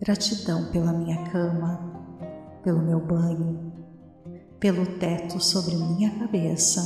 Gratidão 0.00 0.70
pela 0.70 0.92
minha 0.92 1.28
cama, 1.28 1.80
pelo 2.62 2.80
meu 2.80 3.04
banho, 3.04 3.72
pelo 4.60 4.86
teto 5.00 5.42
sobre 5.42 5.74
minha 5.74 6.20
cabeça, 6.20 6.80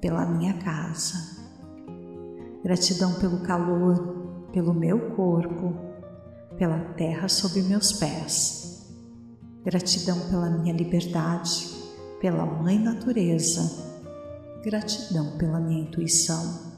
pela 0.00 0.24
minha 0.24 0.54
casa. 0.54 1.18
Gratidão 2.64 3.12
pelo 3.16 3.42
calor, 3.42 4.48
pelo 4.54 4.72
meu 4.72 5.14
corpo, 5.14 5.91
pela 6.58 6.78
terra 6.94 7.28
sob 7.28 7.60
meus 7.62 7.92
pés. 7.92 8.86
Gratidão 9.64 10.18
pela 10.28 10.50
minha 10.50 10.74
liberdade, 10.74 11.68
pela 12.20 12.44
Mãe 12.44 12.78
Natureza. 12.78 13.92
Gratidão 14.64 15.36
pela 15.38 15.60
minha 15.60 15.82
intuição. 15.82 16.72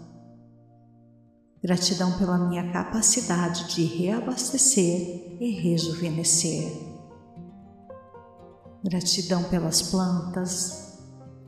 Gratidão 1.62 2.18
pela 2.18 2.38
minha 2.38 2.72
capacidade 2.72 3.74
de 3.74 3.84
reabastecer 3.84 5.38
e 5.40 5.50
rejuvenescer 5.50 6.94
Gratidão 8.84 9.42
pelas 9.44 9.80
plantas, 9.80 10.98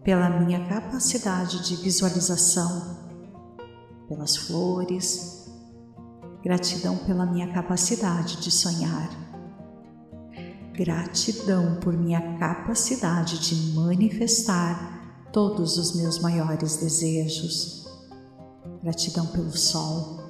pela 0.03 0.31
minha 0.41 0.67
capacidade 0.67 1.63
de 1.69 1.77
visualização, 1.77 2.97
pelas 4.09 4.39
flores. 4.39 5.36
Gratidão 6.47 6.97
pela 6.99 7.27
minha 7.27 7.53
capacidade 7.53 8.37
de 8.37 8.53
sonhar. 8.53 9.11
Gratidão 10.75 11.81
por 11.81 11.93
minha 11.93 12.39
capacidade 12.39 13.41
de 13.41 13.75
manifestar 13.75 15.27
todos 15.33 15.77
os 15.77 15.97
meus 15.97 16.21
maiores 16.21 16.77
desejos. 16.77 17.85
Gratidão 18.81 19.27
pelo 19.27 19.51
sol. 19.51 20.21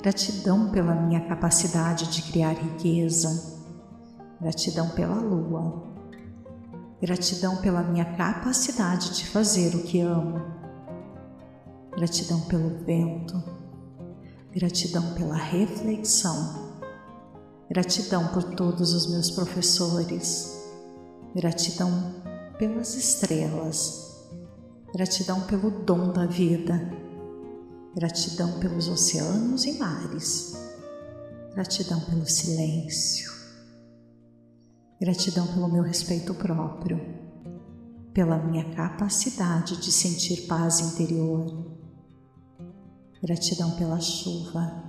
Gratidão 0.00 0.70
pela 0.70 0.94
minha 0.94 1.26
capacidade 1.26 2.06
de 2.06 2.22
criar 2.30 2.52
riqueza. 2.52 3.66
Gratidão 4.40 4.90
pela 4.90 5.16
lua 5.16 5.92
Gratidão 7.02 7.56
pela 7.56 7.82
minha 7.82 8.04
capacidade 8.14 9.16
de 9.16 9.26
fazer 9.26 9.74
o 9.74 9.82
que 9.82 10.00
amo. 10.00 10.40
Gratidão 11.96 12.42
pelo 12.42 12.78
vento. 12.84 13.55
Gratidão 14.56 15.12
pela 15.12 15.36
reflexão. 15.36 16.72
Gratidão 17.68 18.28
por 18.28 18.42
todos 18.42 18.94
os 18.94 19.10
meus 19.10 19.30
professores. 19.30 20.66
Gratidão 21.34 21.90
pelas 22.58 22.94
estrelas. 22.94 24.16
Gratidão 24.94 25.42
pelo 25.42 25.70
dom 25.70 26.10
da 26.10 26.24
vida. 26.24 26.90
Gratidão 27.94 28.58
pelos 28.58 28.88
oceanos 28.88 29.66
e 29.66 29.78
mares. 29.78 30.54
Gratidão 31.52 32.00
pelo 32.00 32.24
silêncio. 32.24 33.30
Gratidão 34.98 35.46
pelo 35.48 35.68
meu 35.68 35.82
respeito 35.82 36.32
próprio, 36.32 36.98
pela 38.14 38.38
minha 38.38 38.74
capacidade 38.74 39.76
de 39.76 39.92
sentir 39.92 40.46
paz 40.46 40.80
interior. 40.80 41.75
Gratidão 43.26 43.72
pela 43.72 43.98
chuva. 43.98 44.84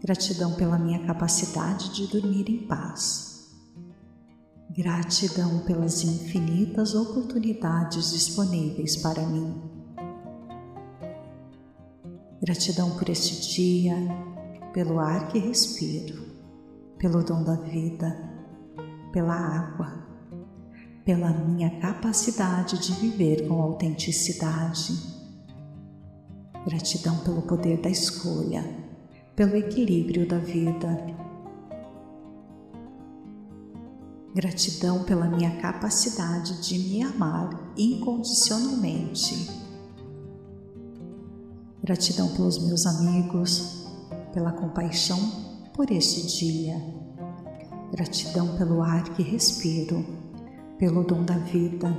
Gratidão 0.00 0.54
pela 0.54 0.78
minha 0.78 1.04
capacidade 1.04 1.92
de 1.92 2.06
dormir 2.06 2.48
em 2.48 2.68
paz. 2.68 3.50
Gratidão 4.70 5.58
pelas 5.64 6.04
infinitas 6.04 6.94
oportunidades 6.94 8.12
disponíveis 8.12 8.96
para 8.98 9.26
mim. 9.26 9.60
Gratidão 12.40 12.96
por 12.96 13.08
este 13.08 13.52
dia, 13.52 13.96
pelo 14.72 15.00
ar 15.00 15.26
que 15.26 15.40
respiro, 15.40 16.24
pelo 16.98 17.24
dom 17.24 17.42
da 17.42 17.56
vida 17.56 18.38
pela 19.12 19.34
água, 19.34 20.06
pela 21.04 21.30
minha 21.30 21.80
capacidade 21.80 22.78
de 22.78 22.92
viver 22.92 23.48
com 23.48 23.60
autenticidade. 23.60 25.17
Gratidão 26.68 27.16
pelo 27.20 27.40
poder 27.40 27.80
da 27.80 27.88
escolha, 27.88 28.62
pelo 29.34 29.56
equilíbrio 29.56 30.28
da 30.28 30.36
vida. 30.36 31.02
Gratidão 34.34 35.02
pela 35.04 35.30
minha 35.30 35.56
capacidade 35.62 36.60
de 36.60 36.78
me 36.78 37.02
amar 37.02 37.72
incondicionalmente. 37.74 39.48
Gratidão 41.82 42.28
pelos 42.34 42.58
meus 42.58 42.84
amigos, 42.84 43.86
pela 44.34 44.52
compaixão 44.52 45.18
por 45.72 45.90
este 45.90 46.26
dia. 46.26 46.76
Gratidão 47.92 48.58
pelo 48.58 48.82
ar 48.82 49.04
que 49.14 49.22
respiro, 49.22 50.04
pelo 50.78 51.02
dom 51.02 51.24
da 51.24 51.38
vida, 51.38 51.96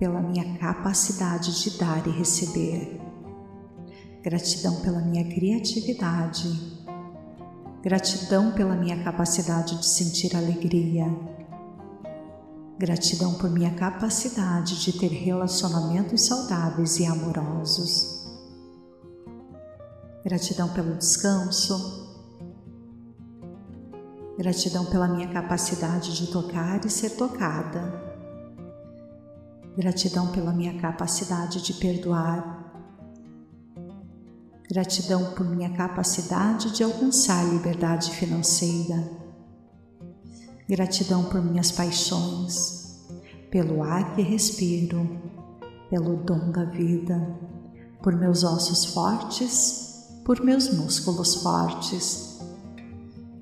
pela 0.00 0.20
minha 0.20 0.58
capacidade 0.58 1.62
de 1.62 1.78
dar 1.78 2.04
e 2.08 2.10
receber. 2.10 3.13
Gratidão 4.24 4.80
pela 4.80 5.00
minha 5.02 5.24
criatividade. 5.24 6.48
Gratidão 7.82 8.52
pela 8.52 8.74
minha 8.74 9.04
capacidade 9.04 9.78
de 9.78 9.86
sentir 9.86 10.34
alegria 10.34 11.04
Gratidão 12.76 13.34
por 13.34 13.48
minha 13.48 13.72
capacidade 13.72 14.80
de 14.80 14.98
ter 14.98 15.06
relacionamentos 15.06 16.22
saudáveis 16.22 16.98
e 16.98 17.06
amorosos. 17.06 18.26
Gratidão 20.24 20.68
pelo 20.70 20.96
descanso. 20.96 22.18
Gratidão 24.36 24.86
pela 24.86 25.06
minha 25.06 25.28
capacidade 25.28 26.16
de 26.16 26.26
tocar 26.32 26.84
e 26.84 26.90
ser 26.90 27.10
tocada. 27.10 28.02
Gratidão 29.76 30.32
pela 30.32 30.52
minha 30.52 30.80
capacidade 30.80 31.62
de 31.62 31.74
perdoar. 31.74 32.63
Gratidão 34.74 35.32
por 35.34 35.48
minha 35.48 35.70
capacidade 35.70 36.72
de 36.72 36.82
alcançar 36.82 37.44
liberdade 37.44 38.10
financeira 38.10 39.08
Gratidão 40.68 41.22
por 41.24 41.40
minhas 41.40 41.70
paixões, 41.70 43.06
pelo 43.52 43.84
ar 43.84 44.16
que 44.16 44.22
respiro, 44.22 45.08
pelo 45.88 46.16
dom 46.16 46.50
da 46.50 46.64
vida, 46.64 47.38
por 48.02 48.16
meus 48.16 48.42
ossos 48.42 48.86
fortes, 48.86 50.08
por 50.24 50.40
meus 50.42 50.68
músculos 50.74 51.36
fortes. 51.36 52.40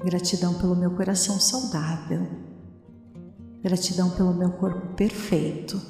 Gratidão 0.05 0.53
pelo 0.53 0.77
meu 0.77 0.91
coração 0.91 1.41
saudável. 1.41 2.29
Gratidão 3.63 4.11
pelo 4.11 4.35
meu 4.35 4.51
corpo 4.51 4.95
perfeito. 4.97 5.81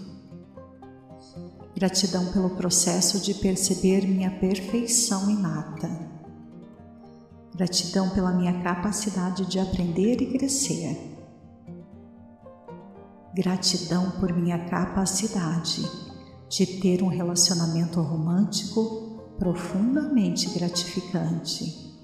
Gratidão 1.83 2.27
pelo 2.27 2.51
processo 2.51 3.19
de 3.19 3.35
perceber 3.35 4.07
minha 4.07 4.31
perfeição 4.31 5.29
inata. 5.29 5.91
Gratidão 7.57 8.09
pela 8.11 8.31
minha 8.31 8.63
capacidade 8.63 9.45
de 9.47 9.59
aprender 9.59 10.23
e 10.23 10.27
crescer 10.31 10.97
Gratidão 13.35 14.13
por 14.13 14.33
minha 14.33 14.65
capacidade 14.67 15.83
de 16.49 16.67
ter 16.81 17.03
um 17.03 17.09
relacionamento 17.09 18.01
romântico 18.01 19.35
profundamente 19.37 20.51
gratificante. 20.51 21.99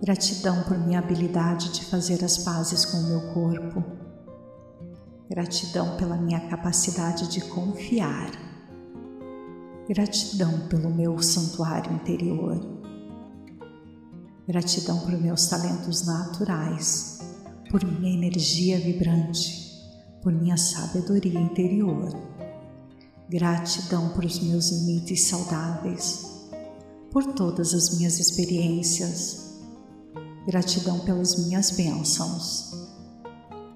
Gratidão 0.00 0.62
por 0.62 0.78
minha 0.78 0.98
habilidade 0.98 1.74
de 1.74 1.84
fazer 1.84 2.24
as 2.24 2.38
pazes 2.38 2.86
com 2.86 2.96
o 2.96 3.06
meu 3.06 3.34
corpo. 3.34 3.99
Gratidão 5.30 5.96
pela 5.96 6.16
minha 6.16 6.40
capacidade 6.48 7.28
de 7.28 7.40
confiar. 7.42 8.30
Gratidão 9.88 10.66
pelo 10.68 10.90
meu 10.90 11.22
santuário 11.22 11.92
interior. 11.92 12.60
Gratidão 14.46 14.98
por 14.98 15.12
meus 15.12 15.46
talentos 15.46 16.04
naturais, 16.04 17.20
por 17.70 17.84
minha 17.84 18.12
energia 18.12 18.80
vibrante 18.80 19.70
por 20.22 20.32
minha 20.32 20.56
sabedoria 20.56 21.40
interior. 21.40 22.08
Gratidão 23.28 24.10
por 24.10 24.24
os 24.24 24.40
meus 24.40 24.70
limites 24.70 25.24
saudáveis, 25.24 26.48
por 27.10 27.24
todas 27.32 27.72
as 27.74 27.96
minhas 27.96 28.18
experiências. 28.18 29.60
Gratidão 30.46 30.98
pelas 31.00 31.36
minhas 31.36 31.70
bênçãos, 31.70 32.72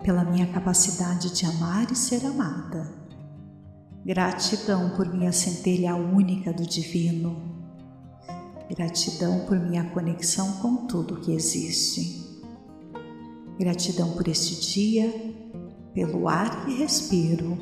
pela 0.05 0.23
minha 0.23 0.47
capacidade 0.47 1.35
de 1.35 1.47
amar 1.47 1.91
e 1.91 1.97
ser 1.97 2.27
amada. 2.27 2.93
Gratidão 4.05 4.91
por 4.91 5.11
minha 5.11 5.33
centelha 5.33 5.97
única 5.97 6.53
do 6.53 6.67
Divino. 6.67 7.35
Gratidão 8.69 9.47
por 9.47 9.59
minha 9.59 9.83
conexão 9.91 10.53
com 10.61 10.87
tudo 10.87 11.21
que 11.21 11.33
existe. 11.33 12.23
Gratidão 13.59 14.13
por 14.13 14.29
este 14.29 14.61
dia 14.61 15.35
pelo 15.95 16.29
ar 16.29 16.67
que 16.67 16.75
respiro 16.75 17.57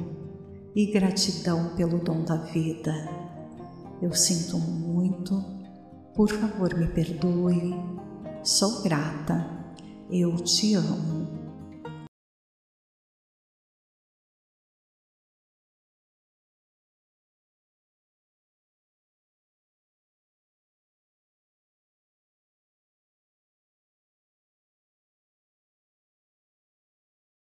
e 0.74 0.90
gratidão 0.90 1.76
pelo 1.76 1.98
dom 1.98 2.24
da 2.24 2.36
vida. 2.36 2.92
Eu 4.00 4.12
sinto 4.14 4.58
muito, 4.58 5.44
por 6.12 6.28
favor 6.28 6.74
me 6.74 6.88
perdoe, 6.88 7.72
sou 8.42 8.82
grata, 8.82 9.48
eu 10.10 10.34
te 10.36 10.74
amo. 10.74 11.31